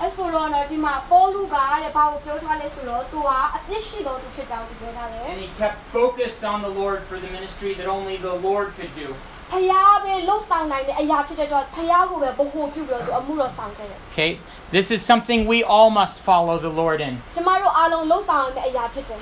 [0.00, 8.66] အဲဆိုတော့နော်ဒီမှာပေါလုကတဲ့ဘာကိုပြောထားလဲဆိုတော့သူကအပြစ်ရှိတော်သူဖြစ်ကြောင်းသူပြောထားတယ် And he kept focused on the Lord for the ministry that only the Lord
[8.78, 9.08] could do.
[9.52, 14.30] ဖခင်ပဲလှုပ်ဆောင်နိုင်တဲ့အရာဖြစ်တဲ့အတွက်ဖခင်ကိုပဲဗဟုပြုပြီးတော့သူအမှုတော်ဆောင်ခဲ့တယ် Okay?
[14.76, 17.14] This is something we all must follow the Lord in.
[17.34, 19.20] ကျမတို့အားလုံးလှုပ်ဆောင်ရမယ့်အရာဖြစ်တယ်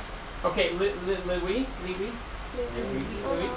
[0.48, 1.61] Okay, Li- Li- Louis?
[1.85, 2.11] Louis?
[3.26, 3.50] Louis?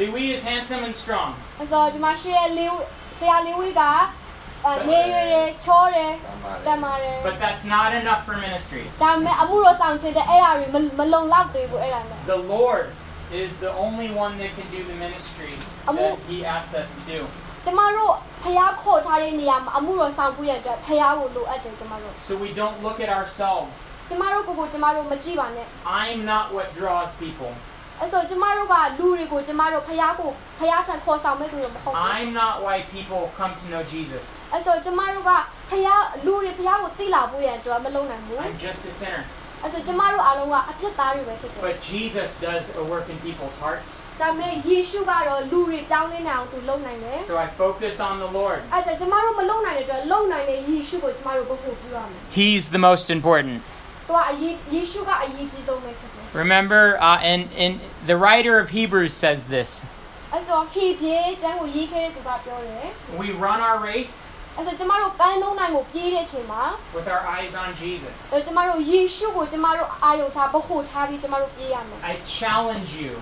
[0.00, 1.30] Louis is handsome and strong.
[1.60, 2.72] အဲဆိုဒီမှာရှိတဲ့လေး
[3.18, 3.82] ဆရာလေးဝီက
[4.88, 6.12] နေရွယ်တယ်ချောတယ်
[6.66, 8.84] တမ်းပါတယ် But that's not enough for ministry.
[9.02, 12.86] ဒါပေမဲ့အမှုတော်ဆောင်ခြင်းတဲ့အဲ့ဒါတွေမမလုံလောက်သေးဘူးအဲ့ဒါနဲ့ The Lord
[13.42, 15.52] is the only one that can do the ministry
[15.98, 17.20] that he asks us to do.
[17.66, 23.76] ကျမတို့ဖះခေါ်ထားတဲ့နေရာမှာအမှုတော်ဆောင်ဖို့ရတဲ့ဖះကိုလိုအပ်တယ်ကျမတို့ So we don't look at ourselves.
[24.08, 25.66] ကျမတို့ကိုယ်ကိုကျမတို့မကြည့်ပါနဲ့
[26.02, 27.50] I'm not what draws people.
[28.00, 34.24] အဲ့ဆိုကျမတို့ကလူတွေကိုကျမတို့ဖះကိုဖះထံခေါ်ဆောင်မဲ့သူတွေမဟုတ်ဘူး I'm not why people come to know Jesus.
[34.52, 35.30] အဲ့ဆိုကျမတို့က
[35.70, 35.88] ဖះ
[36.26, 39.22] လူတွေဖះကိုသိလာဖို့ရအတွက်မလုပ်နိုင်ဘူး I'm just a sinner.
[39.62, 43.90] အဲ့ဆိုကျမတို့အားလုံးကအဖြစ်သားတွေပဲဖြစ်တယ် But Jesus does a work in people's hearts.
[44.20, 48.60] ဒါပေမဲ့ယေရှုကတော့လူတွေပြောင်းလဲနိုင်အောင်သူလုပ်နိုင်တယ် So I focus on the Lord.
[48.74, 53.56] အဲ့ဒါကျမတို့မလုပ်နိုင်တဲ့အတွက်လုပ်နိုင်တဲ့ယေရှုကိုကျမတို့ဘုဖို့ပြုရမယ် He's the most important.
[53.84, 59.81] ။သူကအရေးယေရှုကအရေးကြီးဆုံးပဲဖြစ်တယ် တယ် Remember, uh, and, and the writer of Hebrews says this.
[63.17, 64.27] We run our race
[66.93, 68.31] with our eyes on Jesus.
[72.03, 73.21] I challenge you.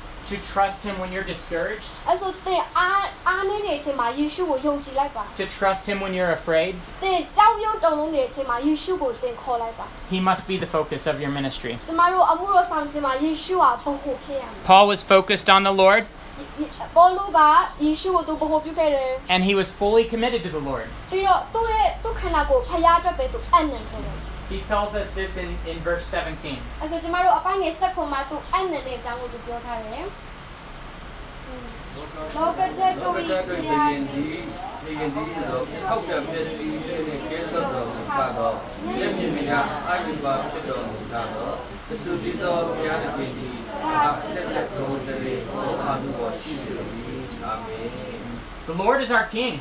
[0.30, 6.72] သင်အားနေတဲ့အချိန်မှာယေရှုကိုအားကိုးလိုက်ပါ to trust Him when you're discouraged, အဲ့ဆိုသင်အားအားနေတဲ့အချိန်မှာယေရှုကိုယုံကြည်လိုက်ပါ to trust Him when you're afraid.
[7.02, 11.72] သင်ကြောက်ရွံ့တုန်လုံးနေတဲ့အချိန်မှာယေရှုကိုသင်ခေါ်လိုက်ပါ He must be the focus of your ministry.
[11.88, 16.02] ကျမတို့အမှုတော်ဆောင်ခြင်းမှာယေရှုဟာဘ ਹੁ ဖြစ်ရမယ် Paul was focused on the Lord,
[16.96, 17.40] ပေါလုက
[17.84, 20.86] ယေရှုကိုသူဘ ਹੁ ပြုခဲ့တယ် and he was fully committed to the Lord.
[21.10, 24.16] ပြီးတော့သူ့ရဲ့သူ့ခန္ဓာကိုယ်ဖျားအတွက်ပဲသူအနံ့ခဲ့တယ်
[24.52, 26.58] He tells us this in, in verse 17.
[26.80, 30.06] အဲ့ဆိုကျမတို့အပိုင်းငယ်ဆက်ခွန်မှာသူအနံ့တဲ့အကြောင်းကိုသူပြောထားတယ်
[32.36, 34.38] လောကကျက်တို့ တို့ ဤ ရဲ့ ဖ တွေ့ ျား ရင် ခြင်း ဒီ
[34.84, 38.56] ဒီရင်ဒီတော့ထောက်ပြပြည့်စည်တဲ့ကဲတော့တော်မူတာတော့
[38.96, 41.54] မျက်မြင်များအာယုပါဖြစ်တော်မူတာတော့
[41.86, 43.48] သစ္စုတိတော်ဘုရားသခင်ဒီ
[43.84, 46.88] အားသက်သက်တော်တည်းဟောအားသူပေါ်ရှိစေလို့
[47.44, 47.88] အာမင်
[48.68, 49.54] The Lord is our King.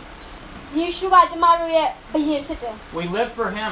[0.78, 3.72] ယေရှုကကျမတို့ရဲ့ဘုရင်ဖြစ်တယ် We live for Him.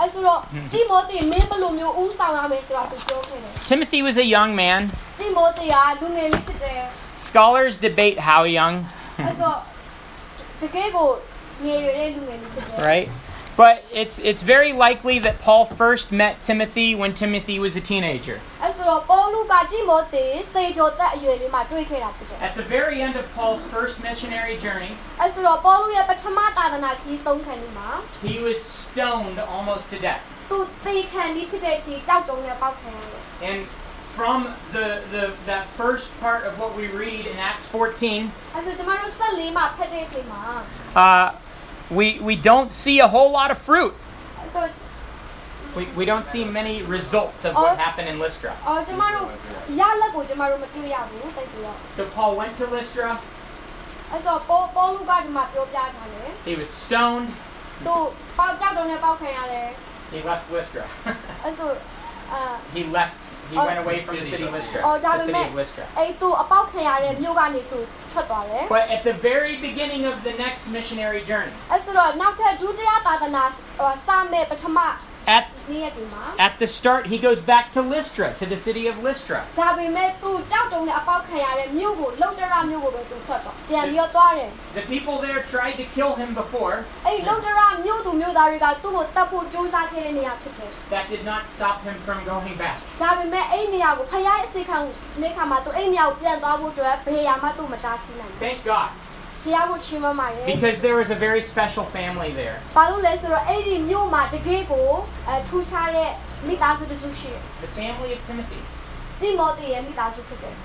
[0.00, 0.40] အဲ့ဆိုတော့
[0.72, 4.80] တိမောသေမင်းဘယ်လိုမျိုးဦးဆောင်ရမယ်ဆိုတာသူပြောခဲ့တယ် Timothy was a young man.
[5.20, 6.80] တိမောသေကလူငယ်လေးဖြစ်တယ်
[7.26, 8.74] Scholars debate how young,
[9.26, 9.52] အဲ့ဆို
[10.60, 11.08] တကယ်ကို
[11.64, 13.06] ငယ်ရွယ်တဲ့လူငယ်လေးဖြစ်တယ် right?
[13.61, 18.39] But it's it's very likely that Paul first met Timothy when Timothy was a teenager.
[22.41, 24.97] At the very end of Paul's first missionary journey,
[28.23, 30.21] he was stoned almost to death.
[33.43, 33.67] And
[34.15, 38.31] from the, the that first part of what we read in Acts 14,
[40.95, 41.31] uh,
[41.91, 43.93] we, we don't see a whole lot of fruit.
[44.53, 44.69] So
[45.75, 48.55] we, we don't see many results of what happened in Lystra.
[51.95, 53.19] So Paul went to Lystra.
[56.45, 57.29] He was stoned.
[60.11, 60.85] He left Lystra.
[62.73, 63.33] he left.
[63.49, 64.81] He went away from the city of Lystra.
[65.01, 65.85] The city of Lystra.
[68.69, 71.51] But at the very beginning of the next missionary journey,
[75.27, 75.45] at,
[76.39, 79.43] at the start, he goes back to Lystra, to the city of Lystra.
[84.73, 86.83] The, the people there tried to kill him before.
[90.89, 92.77] That did not stop him from going back.
[98.39, 98.89] Thank God.
[100.45, 102.61] Because there was a very special family there.
[107.61, 108.59] The family of Timothy.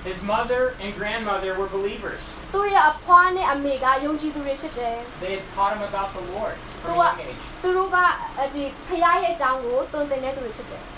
[0.04, 2.20] His mother and grandmother were believers.
[5.20, 7.42] They had taught him about the Lord from a young age.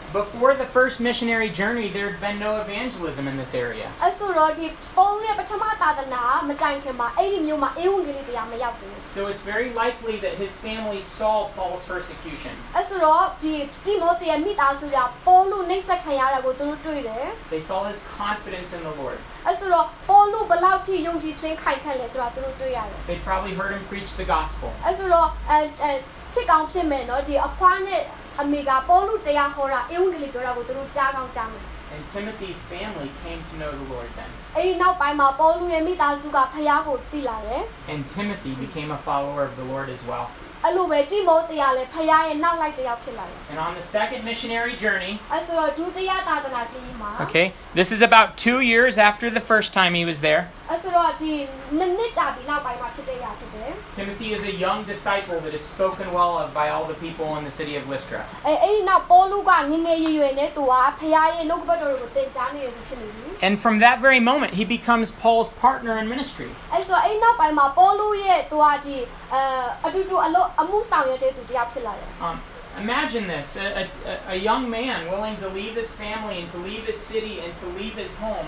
[0.07, 3.87] သူတို့ကအဲ့ဒီဖယားရဲ့အကြောင်းကိုတုံတင်တဲ့သူတွေဖြစ်တယ် Before the first missionary journey, there had been no evangelism in this area.
[4.01, 4.65] အဲ့ဆိုတော့ဒီ
[4.97, 12.53] ပေါလုရဲ့ပထမသာသနာမတိုင်ခင်မှာအဲ့ဒီမျိုးမှာအေဝံဂေလိတရားမရောက်ဘူး So it's very likely that his family saw Paul's persecution.
[12.75, 13.53] အဲ့ဆိုတော့ဒီ
[13.85, 14.97] တိမိုသေရဲ့မိသားစုက
[15.27, 19.17] ပေါလုနှိပ်စက်ခံရတာကိုသူတို့တွေ့တယ် They saw his confidence in the Lord.
[19.47, 24.69] အဲ့ဆိုတော့ပေါလုဘယ်လောက်ထိယုံကြည်ခြင်းခိုင်ခန့်လဲဆိုတာသူတို့တွေ့ရတယ် They probably heard him preach the gospel.
[24.85, 25.91] အဲ့ဆိုတော့အဲအဲ
[26.33, 28.03] ဖြစ်ကောင်းဖြစ်မယ်နော်ဒီအဖွားနဲ့
[28.41, 34.29] အမေကပေါလုတရားဟောတာအေဝံဂေလိပြောတာကိုသူတို့ကြားကောင်းကြားမယ် And Timothy's family came to know the Lord then.
[34.55, 37.61] အဲ့ဒီနောက်ပိုင်းမှာပေါလုရဲ့မိသားစုကဖခင်ကိုသိလာတယ်
[37.93, 40.25] And Timothy became a follower of the Lord as well.
[40.65, 47.45] အဲ့လိုပဲတိမိုသေကလည်းဖခင်ရဲ့နောက်လိုက်တစ်ယောက်ဖြစ်လာတယ် And on the second missionary journey, အဲ့ဆိုတော့ဒုတိယသာသနာခရီးမှာ okay,
[47.79, 50.41] this is about two years after the first time he was there.
[50.71, 51.31] အဲ့ဆိုတော့ဒီ
[51.77, 57.43] နှစ်နှစ်ကြာပြီးနောက်ပိုင်းမှာဖြစ်တဲ့ရာဖြစ်တယ် Timothy is a young disciple that is spoken well of by all the people in
[57.49, 58.21] the city of Lystra.
[58.47, 66.49] အဲအဲ့ဒီနောက်ပေါလုကငငယ်ရွယ်ရွယ်နဲ့သူကဖခင်ရဲ့နှုတ်ကပတ်တော်ကိုသင်ကြားနေတဲ့သူဖြစ်နေပြီ And from that very moment, he becomes Paul's partner in ministry.
[66.73, 68.97] အဲ့ဆိုတော့အဲ့ဒီနောက်ပိုင်းမှာပေါလုရဲ့သူကဒီ
[69.33, 69.41] အဲ
[69.85, 72.37] အတူတူအလို့အမှုဆောင်ရတဲ့သူတစ်ယောက်ဖြစ်လာတယ် Um,
[72.85, 76.83] imagine this a, a, a young man willing to leave his family and to leave
[76.91, 78.47] his city and to leave his home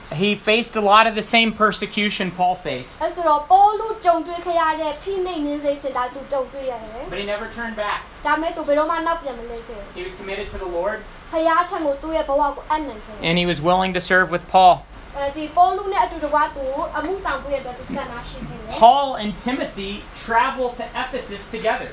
[0.13, 3.01] he faced a lot of the same persecution Paul faced.
[7.09, 8.03] But he never turned back.
[9.95, 10.99] He was committed to the Lord.
[13.23, 14.85] And he was willing to serve with Paul.
[18.79, 21.89] Paul and Timothy travel to Ephesus together.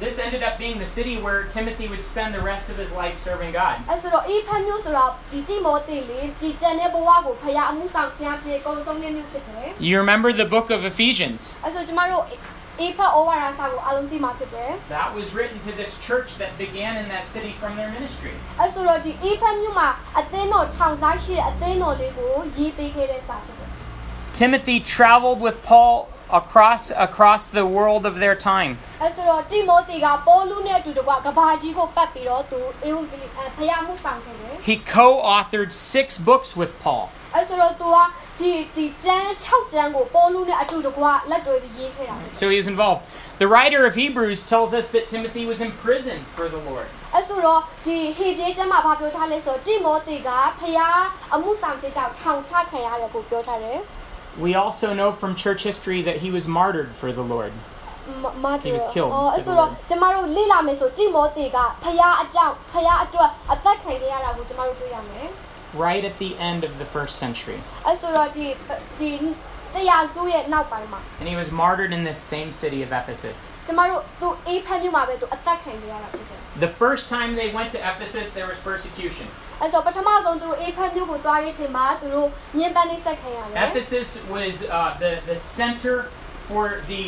[0.00, 3.18] This ended up being the city where Timothy would spend the rest of his life
[3.18, 3.76] serving God.
[9.78, 11.54] You remember the book of Ephesians?
[14.88, 18.30] That was written to this church that began in that city from their ministry.
[24.32, 28.78] Timothy traveled with Paul across across the world of their time.
[34.62, 37.10] He co-authored 6 books with Paul.
[38.39, 43.01] အဲ့ဆိုတော့သူကဒီဒီကျမ်း6ကျမ်းကိုပေါလုနဲ့အတူတကွလက်တွဲပြီးရေးခဲ့တာ So he was involved.
[43.43, 46.87] The writer of Hebrews tells us that Timothy was imprisoned for the Lord.
[47.15, 50.29] အဲ့ဆိုတော့ဒီဟေပြေးကျမ်းမှာဘာပြောထားလဲဆိုတော့တိမောသေက
[50.59, 50.77] ဖခင်
[51.33, 53.79] အမှုဆောင်ခြင်းကြောင့်ထောင်ချခံရတယ်ကိုပြောထားတယ်
[54.45, 57.53] We also know from church history that he was martyred for the Lord.
[58.43, 65.27] မတ် He was killed အော်အဲ့ဆိုတော့ကျမတို့လေ့လာမယ်ဆိုတိမောသေကဖခင်အကြောင်းဖခင်အတွက်အသက်ခံခဲ့ရတာကိုကျမတို့တွေ့ရမယ်
[65.85, 67.59] right at the end of the first century.
[67.87, 68.45] အဲ့ဆိုတော့ဒီ
[68.99, 69.11] ဒီ
[69.75, 73.37] တရားစုရဲ့နောက်ပိုင်းမှာ And he was martyred in this same city of Ephesus.
[73.67, 79.27] ကျမတို့သူအေးဖက်မြို့မှာပဲသူအသက်ခံခဲ့ရတာဖြစ်တယ် The first time they went to Ephesus, there was persecution.
[79.61, 82.27] အဲ့ဆိုပထမဆုံးသူတို့အေးဖက်မြို့ကိုသွားတဲ့အချိန်မှာသူတို့
[82.57, 85.95] ညှဉ်းပန်းနှိပ်စက်ခံရတယ် Ephesus was uh, the, the center
[86.49, 87.03] for the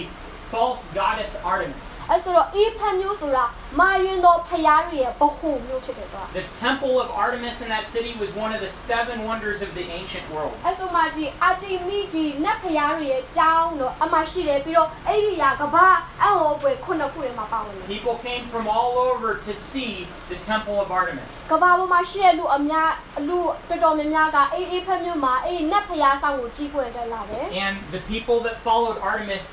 [0.53, 1.87] false goddess Artemis.
[2.11, 3.45] အဲ့ဆိုတော့အေးဖက်မြို့ဆိုတာ
[3.79, 9.85] မာယွန်းသောဖရားတွေရဲ့ဗဟုမြို့ဖြစ်တယ်ကွာ The temple of Artemis in that city was one of the seven wonders of the
[9.99, 10.53] ancient world.
[10.65, 15.87] အဲ့ဆိုမှဒီအာတီမီဒီနတ်ဖရားတွေရဲ့ကျောင်းတော့အမရှိတယ်ပြီးတော့အဲ့ဒီရာကဘာ
[16.23, 19.91] အဟောပွဲခုနှစ်ခုထဲမှာပါဝင်တယ် People came from all over to see
[20.31, 21.31] the temple of Artemis.
[21.51, 22.89] ကဘာပေါ်မှာရှိတဲ့လူအများ
[23.27, 23.39] လူ
[23.69, 29.45] တော်တော်များများကအေးအေးဖက်မြို့မှာအေးနတ်ဖရားဆောင်ကိုကြီးပွင့်တက်လာတယ် And the people that followed Artemis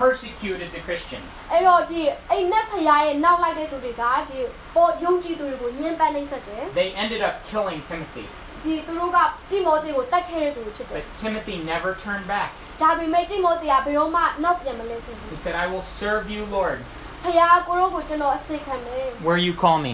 [0.00, 1.32] persecuted the Christians.
[1.52, 4.38] အဲ့တော့ဒီအိမ်နက်ဖရားရဲ့နောက်လိုက်တဲ့သူတွေကဒီ
[4.76, 8.24] ပေါ်ယုံကြည်သူတွေကိုညှဉ်းပန်းနှိပ်စက်တယ် They ended up killing Timothy.
[8.64, 9.18] ဒီသူတို့က
[9.50, 12.48] တိမောသေကိုတတ်ခဲ့တဲ့သူတွေဖြစ်တယ် But Timothy never turned back.
[12.82, 16.78] ဒါပေမဲ့တိမောသေကဘယ်တော့မှနောက်ပြန်မလဲဘူး He said, I will serve you, Lord,
[17.24, 19.92] ဖရားကိုရောကိုကျွန်တော်အစိတ်ခံတယ် where you call me.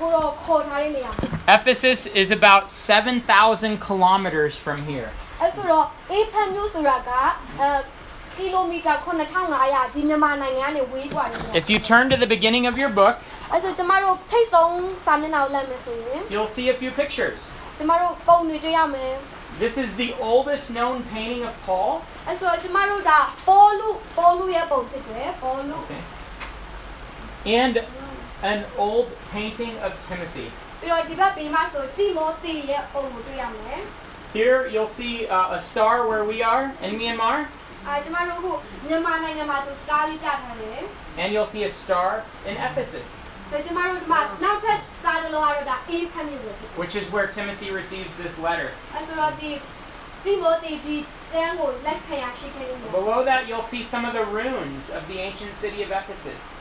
[0.00, 1.10] ကိုရောခေါ်ထားတဲ့နေရာ
[1.58, 5.08] Ephesus is about 7,000 kilometers from here.
[5.40, 7.10] အဲ့ဆိုတော့အေဖန်မျိုးဆိုတာက
[7.60, 7.68] အဲ
[11.53, 13.17] If you turn to the beginning of your book,
[16.29, 17.49] you'll see a few pictures.
[19.59, 22.01] This is the oldest known painting of Paul.
[25.85, 26.01] Okay.
[27.45, 27.83] And
[28.41, 30.51] an old painting of Timothy.
[34.33, 37.47] Here you'll see uh, a star where we are in Myanmar.
[41.17, 43.19] And you'll see a star in Ephesus.
[46.75, 48.71] Which is where Timothy receives this letter.
[50.23, 50.39] Did
[52.91, 56.55] Below that, you'll see some of the ruins of the ancient city of Ephesus.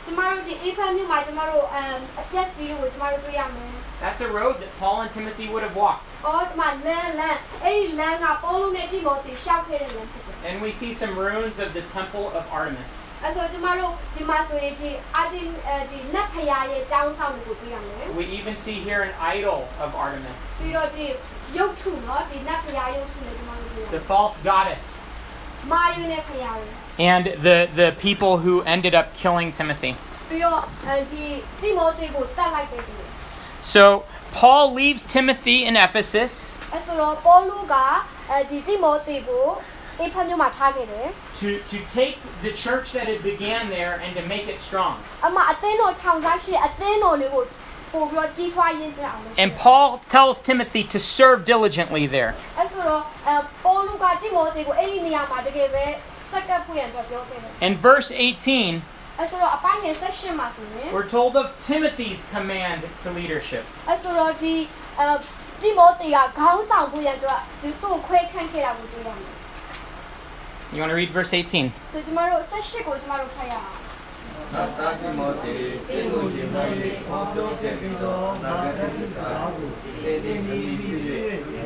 [4.01, 6.09] That's a road that Paul and Timothy would have walked.
[10.45, 13.07] And we see some ruins of the Temple of Artemis.
[18.17, 20.41] We even see here an idol of Artemis.
[23.91, 25.01] The false goddess.
[26.99, 29.95] And the, the people who ended up killing Timothy.
[33.63, 36.51] So Paul leaves Timothy in Ephesus
[41.41, 44.97] to, to take the church that had began there and to make it strong.
[49.38, 52.34] And Paul tells Timothy to serve diligently there.
[57.61, 58.82] In verse 18,
[60.93, 63.64] we're told of Timothy's command to leadership.
[70.72, 71.72] You want to read verse 18?
[74.55, 75.55] သတ္တကိမောတိ
[75.89, 76.75] သိမှုရင်ပိုင်း၍
[77.07, 79.71] ဟောပြောခဲ့ပြီးသောနာဂတိသစ္စာကို
[80.03, 80.97] တေတိမိပြီး၍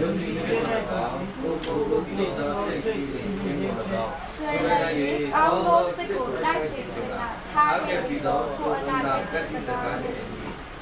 [0.01, 2.47] ယုံကြည်ခြင်း၌ကောင်းကိုကိုကိုကိလေသာ
[2.85, 4.85] စိတ်ကိုခြင်းကိုတော့ဆွေရ၍
[5.37, 7.11] အောင်းသောစိတ်ကိုတိုက်စေခြင်း၌
[7.49, 10.17] ခြားခဲ့ပြီးသောထိုအနာဂတိသစ္စာနှင့်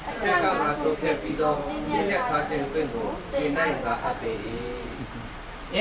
[0.09, 1.53] အချက်ကမဆုပ်ခဲ့ပြီးသော
[1.87, 3.49] မြင့်တဲ့ခါခြင်းစွင့်ကိုသင်၌
[3.83, 4.31] ကအပ်ပေ၏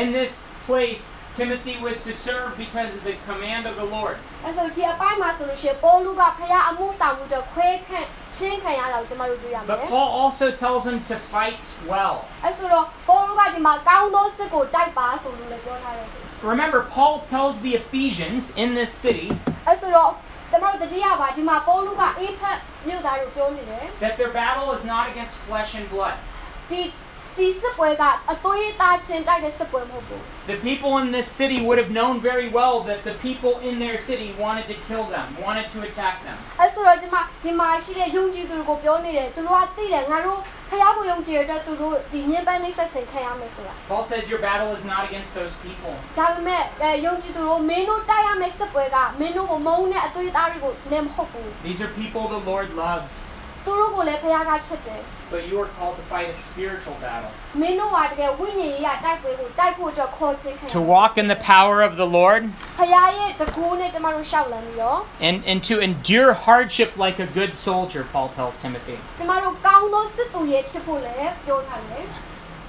[0.01, 0.33] In this
[0.67, 1.05] place
[1.40, 4.16] Timothy was to serve because of the command of the Lord.
[4.46, 12.16] အဲဆိုဒီအပိုင်းမှာဆိုလို့ရှိရင်ပေါလုကဖခင်အမှုဆောင်မှုတော့ခွဲခန့်ချင်းခံရတာကိုကျမတို့တွေ့ရမယ် But Paul also tells him to fight well.
[12.46, 16.08] အဲဆိုတော့ပေါလုကဒီမှာကောင်းသောစစ်ကိုတိုက်ပါဆိုလို့လည်းပြောထားတယ်
[16.54, 19.28] Remember, Paul tells the Ephesians in this city
[19.68, 20.12] အဲဆိုတော့
[20.52, 22.58] ကျမတို့တတိယပါဒီမှာပေါလုကအေးဖက်
[22.88, 26.16] မြို့သားတို့ပြောနေတယ် that their battle is not against flesh and blood.
[26.70, 26.82] ဒီ
[27.36, 30.22] စီစစ်ပွဲကအသွေးသားချင်းတိုက်တဲ့စစ်ပွဲမဟုတ်ဘူး
[30.54, 33.98] The people in this city would have known very well that the people in their
[34.10, 36.38] city wanted to kill them, wanted to attack them.
[36.62, 40.40] အဲဆိုတော့ဒီမှာဒီမှာရှိတဲ့ယုံကြည်သူတွေကိုပြောနေတယ်သူတို့ကသိတယ်ငါတို့
[40.70, 45.94] ဖခင်ကိုယုံကြည်ရတဲ့သူတို့ဒီညင်ပန်းနှိမ့်ဆက်ခြင်းခံရမယ်ဆိုတာ Paul says your battle is not against those people.
[46.20, 53.16] ဒါပေမဲ့အဲယုံကြည်သူတို့မင်းတို့တိုက်ရမယ့်စစ်ပွဲကမင်းတို့ကိုမုန်းတဲ့အသွေးသားတွေကိုလည်းမဟုတ်ဘူး These are people the Lord loves,
[55.31, 57.31] But you are called to fight a spiritual battle.
[60.69, 62.51] To walk in the power of the Lord.
[65.21, 68.99] And, and to endure hardship like a good soldier, Paul tells Timothy.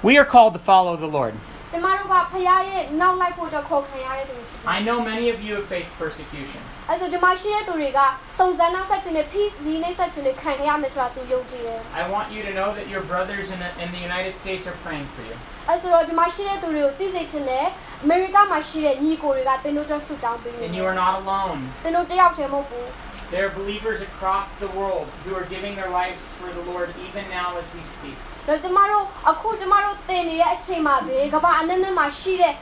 [0.03, 1.33] We are called to follow the Lord.
[1.72, 6.60] ကျမတို့ကဖခင်ရဲ့နောက်လိုက်ဖို့အတွက်ခေါ်ခံရတဲ့သူတွေဖြစ်တယ် I know many of you have faced persecution.
[6.90, 8.00] အဲဆိုဒီမှာရှိတဲ့သူတွေက
[8.38, 14.34] စုံစမ်းနှောက်ဆက်ခြင်းနဲ့ peace ဒီနေ့ဆက်ခြင်းနဲ့ခံရမယ်ဆိုတာသူယုံကြည်တယ် I want you to know that your brothers in the, in the United
[14.42, 15.36] States are praying for you.
[15.70, 17.66] အဲဆိုတော့ဒီမှာရှိတဲ့သူတွေကိုသိစေခြင်းနဲ့
[18.04, 21.58] အမေရိကမှာရှိတဲ့ညီကိုတွေကသင်တို့အတွက်ဆုတောင်းပေးနေ And တ you ယ် are not alone.
[21.84, 22.86] သင်တို့တယောက်တည်းမဟုတ်ဘူး
[23.34, 27.24] There are believers across the world who are giving their lives for the Lord even
[27.40, 28.18] now as we speak.
[28.46, 32.54] တော့ကျမတို့အခုကျမတို့သင်နေတဲ့အချိန်မှာဒီကမ္ဘာအနှံ့နှံ့မှာရှိတဲ့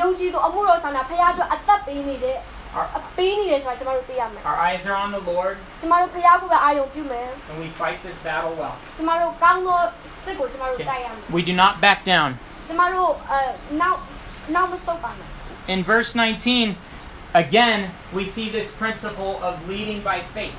[0.00, 2.38] ယုံကြည်သူအမှုတော်ဆောင်တာဖခင်အတွက်အသက်ပေးနေတဲ့
[2.76, 8.74] Our, အပေးနေတယ်ဆိုတာကျမတို့သိရမယ် our eyes are on the Lord ကျမတို့ဖခင်ကပဲအာယုံပြုမယ် and we fight this battle well.
[8.96, 9.80] ကျမတို့ကောင်းသော
[10.24, 12.28] စစ်ကိုကျမတို့တိုက်ရမယ် We do not back down.
[12.68, 13.40] ကျမတို့အဲ
[13.80, 13.98] နောက်
[14.54, 15.28] နောက်မဆုတ်ပါနဲ့
[15.74, 16.76] In verse 19,
[17.44, 17.80] again,
[18.16, 20.58] we see this principle of leading by faith.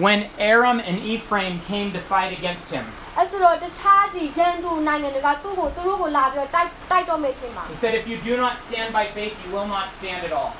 [0.00, 2.84] When Aram and Ephraim came to fight against him,
[7.68, 10.52] he said, If you do not stand by faith, you will not stand at all.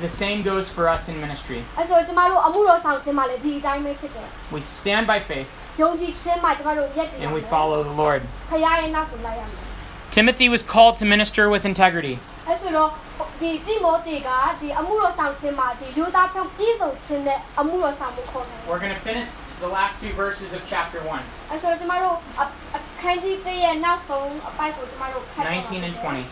[0.00, 1.64] The same goes for us in ministry.
[4.52, 5.48] We stand by faith.
[7.22, 8.22] And we follow the Lord.
[10.10, 12.18] Timothy was called to minister with integrity.
[18.68, 19.28] We're going to finish
[19.60, 21.22] the last two verses of chapter 1.
[25.44, 26.24] 19 and 20.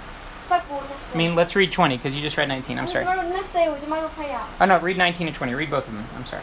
[1.14, 2.78] I mean, let's read 20 because you just read 19.
[2.78, 3.04] I'm sorry.
[4.60, 5.54] Oh, no, read 19 and 20.
[5.54, 6.04] Read both of them.
[6.16, 6.42] I'm sorry.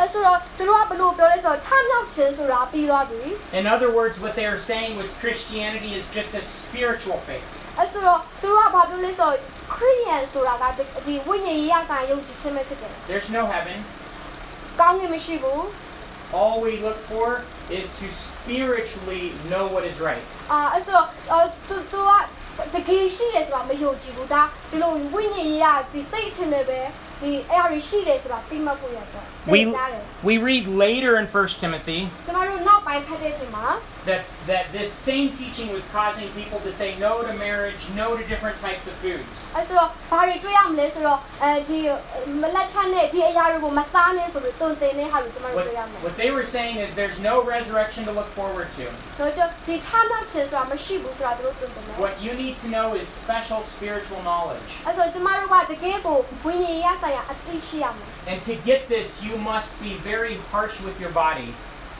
[0.00, 3.22] အဲဆိုတော့သူတို့ကဘယ်လိုပြောလဲဆိုတော့ထမြောက်ခြင်းဆိုတာပြီးသွားပြီ
[3.60, 7.46] In other words, what they are saying was Christianity is just a spiritual faith.
[7.78, 9.36] အဲဆိုတော့သူတို့ကဘာပြောလဲဆိုတော့
[9.74, 10.64] ခရိယန်ဆိုတာက
[11.06, 13.76] ဒီဝိညာဉ်ရေးရဆိုင်ယုံကြည်ခြင်းပဲဖြစ်တယ် There's no heaven.
[14.80, 15.60] ကောင်းကင်မရှိဘူး
[16.40, 17.28] All we look for
[17.78, 20.24] is to spiritually know what is right.
[20.52, 21.38] အာအဲ့ဆိုတော့အာ
[21.68, 22.10] သူသူက
[22.74, 26.80] တကယ်ရှိတယ်ဆိုတာမယုံကြည်ဘူးဒါဒီလိုဝိညာဉ်ရေးရဒီစိတ်အထင်နဲ့ပဲ
[29.47, 29.65] we,
[30.23, 32.09] we read later in 1 Timothy
[34.04, 38.16] ကျမတို့နောက်ပိုင်းဖတ်တဲ့အချိန်မှာ that that this same teaching was causing people to say no to marriage, no
[38.16, 39.34] to different types of foods.
[39.56, 41.78] အဲ့ဆိုတော့ဘာတွေတွေ့ရမလဲဆိုတော့အဲဒီ
[42.42, 48.84] မလက်ထက်နဲ့ဒီအရာတွေကိုမစားနဲ့ဆိုပြီးတုံတင်တဲ့ဟာတွေကျမတို့ What, တွေ့ရမယ် what they were saying is there's no resurrection to look forward to.
[49.20, 54.70] တော့ကျဒီထားမှတ်ခြင်းဆိုတာမရှိဘူးဆိုတာသူတို့တုံတင်တယ် What you need to know is special spiritual knowledge.
[54.86, 61.48] အဲ့ဆိုကျမတို့ကတကယ်ကိုဝိညာဉ်ရေးဆိုင်ရာအသိရှိရမယ် And to get this, you must be very harsh with your body.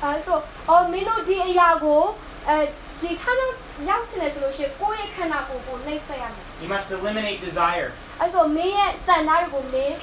[0.02, 0.38] အဲဆို
[0.70, 2.02] အော်မင်းတို့ဒီအရာကို
[2.48, 2.56] အဲ
[3.00, 3.52] ဒီထားမှတ်
[3.88, 7.88] ရောက်ချင်တယ်ဆိုလို့ရှိရင်ကိုယ့်ရဲ့ခန္ဓာကိုယ်ကိုနှိပ်စက်ရမယ် You must eliminate desire.
[8.20, 9.94] အဲ့ဆိုမင်းရဲ့စံသားတွေကိုမင်း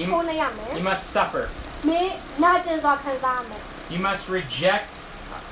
[0.00, 1.44] You, ချိုးနေရမယ် you must suffer.
[1.88, 3.62] မင်းနာကျင်စွာခံစားရမယ်
[3.94, 4.92] You must reject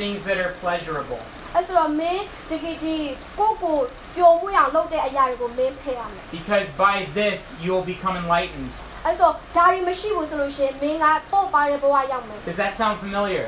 [0.00, 1.20] things that are pleasurable.
[1.54, 2.94] အဲ့ဆိုတော့မင်းတကယ်ဒီ
[3.38, 3.78] ကိုယ့်ကို
[4.16, 8.72] ပျော်မှုအောင်လုပ်တဲ့အရာတွေကိုမင်းဖယ်ရမယ် Because by this, you'll become enlightened.
[9.06, 13.46] အဲ့ဆိုဒါတွေမရှိဘူးဆိုလို့ရှိရင်မင်းကပေါ့ပါတဲ့ဘဝရောက်မယ် Does that sound familiar?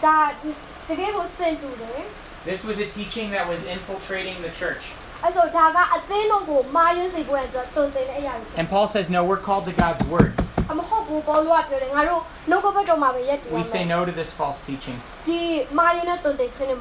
[0.00, 0.34] that
[2.44, 4.92] This was a teaching that was infiltrating the church.
[8.56, 10.32] And Paul says no, we're called to God's word.
[13.52, 14.98] We say no to this false teaching.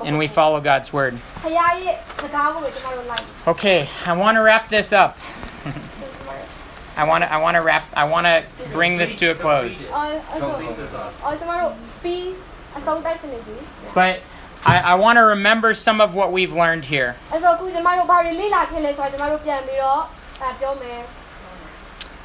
[0.06, 1.20] And we follow God's word.
[3.48, 5.18] Okay, I want to wrap this up.
[6.96, 8.44] I want to I want to wrap I want to
[8.74, 9.88] bring this to a close.
[9.88, 10.20] 어,
[13.24, 13.32] in
[13.94, 14.22] But
[14.66, 17.16] I, I want to remember some of what we've learned here.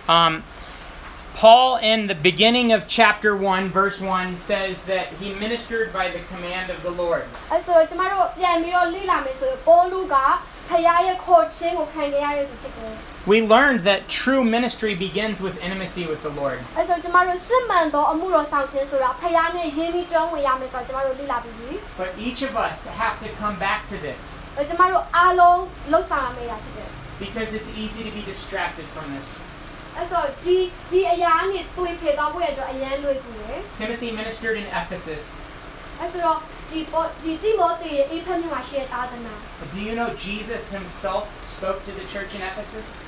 [0.09, 0.43] Um,
[1.35, 6.21] Paul, in the beginning of chapter 1, verse 1, says that he ministered by the
[6.35, 7.25] command of the Lord.
[13.27, 16.59] We learned that true ministry begins with intimacy with the Lord.
[21.97, 24.37] But each of us have to come back to this.
[27.18, 29.41] Because it's easy to be distracted from this.
[33.79, 35.41] Timothy ministered in Ephesus.
[39.72, 43.01] Do you know Jesus himself spoke to the church in Ephesus?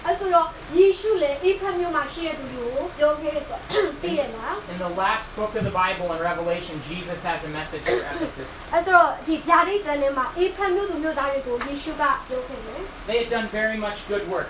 [4.69, 7.99] In, in the last book of the Bible in Revelation, Jesus has a message for
[8.15, 8.49] Ephesus.
[13.07, 14.49] They had done very much good work.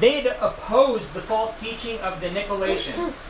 [0.00, 3.22] They opposed the false teaching of the Nicolaitans.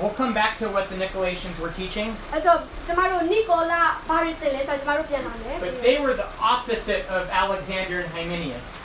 [0.00, 2.16] We'll come back to what the Nicolaitans were teaching.
[5.60, 8.78] But they were the opposite of Alexander and Hymenaeus.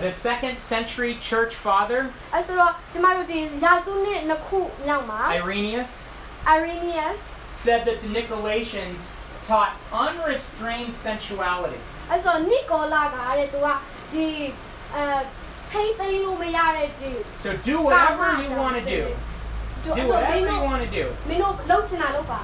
[0.00, 2.10] The second century church father,
[5.32, 6.08] Irenaeus
[7.63, 9.01] said that the Nicolaitans
[9.47, 9.71] taught
[10.05, 11.79] unrestrained sensuality.
[12.11, 13.67] အဲဆိုတော့နီကိုလာကတဲ့သူက
[14.13, 14.25] ဒီ
[14.95, 15.03] အဲ
[15.69, 17.11] ထိမ့်သိမ်းလို့မရတဲ့ဒီ
[17.43, 19.01] So do whatever you want to do.
[19.83, 21.05] သူ Do အဲ့ဆိုမ whatever င်း you တို့ want to do.
[21.29, 22.41] မင်းတို့လှုပ်ချင်တာလုပ်ပါ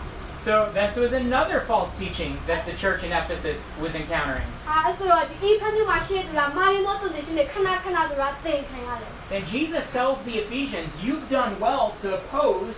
[0.47, 4.47] So this was another false teaching that the church in Ephesus was encountering.
[4.69, 12.77] အာအဲဆိုတော့ဒီအီဖန်မြို့မှာရှိတဲ့သူကမာယွန်သောသူတွေချင်းနဲ့ခဏခဏသူကသင်ခံရတယ် And Jesus tells the Ephesians, you've done well to oppose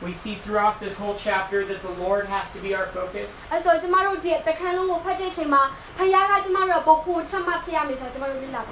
[0.00, 3.42] We see throughout this whole chapter that the Lord has to be our focus.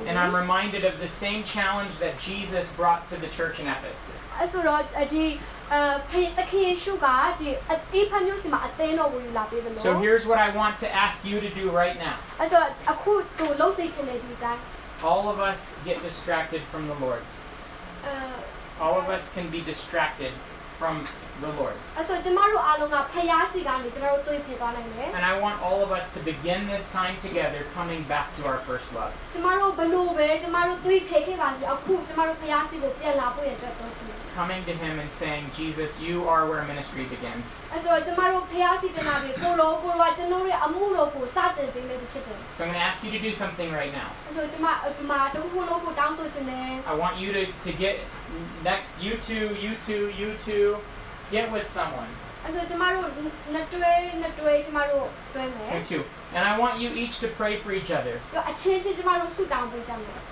[0.09, 4.31] And I'm reminded of the same challenge that Jesus brought to the church in Ephesus.
[4.39, 4.59] Uh, uh,
[5.71, 5.99] uh,
[9.75, 12.19] so here's what I want to ask you to do right now.
[15.03, 17.23] All of us get distracted from the Lord
[18.83, 20.33] all of us can be distracted
[20.79, 21.05] from
[21.41, 21.75] the Lord.
[25.15, 28.59] And I want all of us to begin this time together coming back to our
[28.67, 29.13] first love
[34.35, 37.59] coming to him and saying, Jesus, you are where ministry begins.
[42.57, 44.11] So I'm going to ask you to do something right now.
[46.87, 47.97] I want you to, to get
[48.65, 50.77] next, you two, you two, you two,
[51.31, 52.09] get with someone.
[55.81, 56.05] You two.
[56.35, 58.19] And I want you each to pray for each other.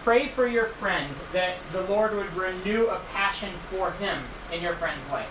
[0.03, 4.73] Pray for your friend that the Lord would renew a passion for him in your
[4.75, 5.29] friend's life.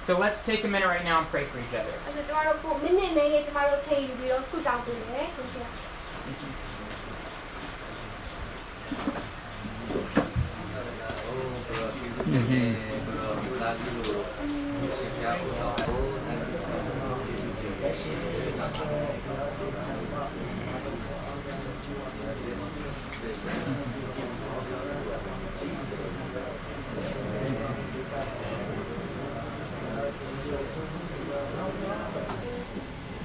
[0.00, 1.92] So let's take a minute right now and pray for each other.
[9.90, 10.22] Thank you.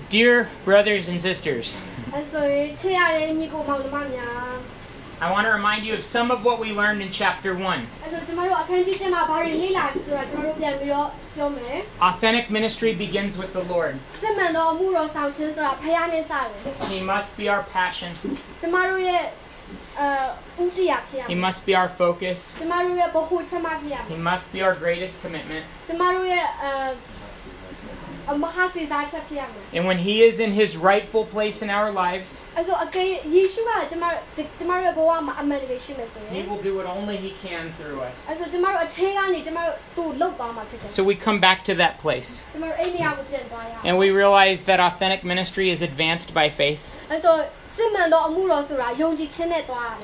[0.09, 1.75] Dear brothers and sisters,
[5.21, 7.87] I want to remind you of some of what we learned in chapter 1.
[12.01, 13.97] Authentic ministry begins with the Lord.
[16.89, 18.13] He must be our passion.
[21.27, 22.55] He must be our focus.
[24.09, 25.65] He must be our greatest commitment.
[29.73, 32.45] And when He is in His rightful place in our lives,
[36.31, 38.27] He will do what only He can through us.
[40.87, 42.45] So we come back to that place.
[43.83, 46.91] And we realize that authentic ministry is advanced by faith.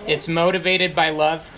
[0.07, 1.49] It's motivated by love.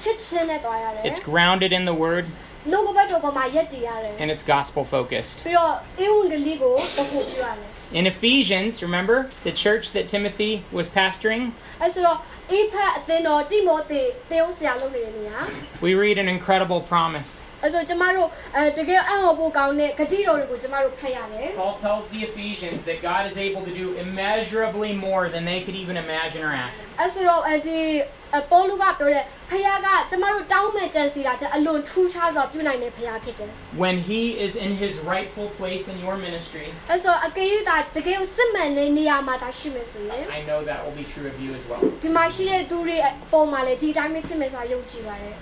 [1.03, 2.25] It's grounded in the Word
[2.70, 5.36] နှုတ်ကပတ်တော်ပေါ်မှာယက်တည်ရတယ် and it's gospel focused.
[5.46, 5.72] ပြီးတော့
[6.04, 7.68] ဧဝံဂေလိကိုတခုပြရတယ်
[7.98, 9.16] In Ephesians, remember
[9.48, 11.42] the church that Timothy was pastoring?
[11.82, 12.18] အဲဆိုတော့
[12.52, 15.38] အေဖက်အသင်းတော်တိမောသေသေုံဆရာလုပ်နေတဲ့နေရာ
[15.86, 17.30] We read an incredible promise.
[17.62, 25.60] အဲဆိုကျမတို့အဲတကယ်အံ့ဩဖို့ကောင်းတဲ့ဂတိတော်တွေကိုကျမတို့ဖတ်ရတယ် Paul tells the Ephesians that God is able to do immeasurably more than they
[25.64, 26.78] could even imagine or ask.
[27.00, 27.78] အဲဆိုတော့အဲဒီ
[28.36, 33.50] အပေါလုကပြောတဲ့ဖခင်ကကျမတို့တောင်းမဲ့ကြံစီတာတဲ့အလွန်ထူးခြားစွာပြုနိုင်တဲ့ဖခင်ဖြစ်တယ်
[33.84, 40.96] When he is in his rightful place in your ministry, အဲဆိုအကေးဒါတကယ်ကိုစစ်မှန်တဲ့နေရာမှာဒါရှိမယ်ဆိုရင် I know that will
[41.02, 41.82] be true of you as well.
[42.02, 45.36] ဒီမှာရှိတဲ့သူတွေအပေါ်မှာလည်းဒီအတိုင်းပဲဖြစ်မယ်ဆိုတာယုံကြည်ပါတယ်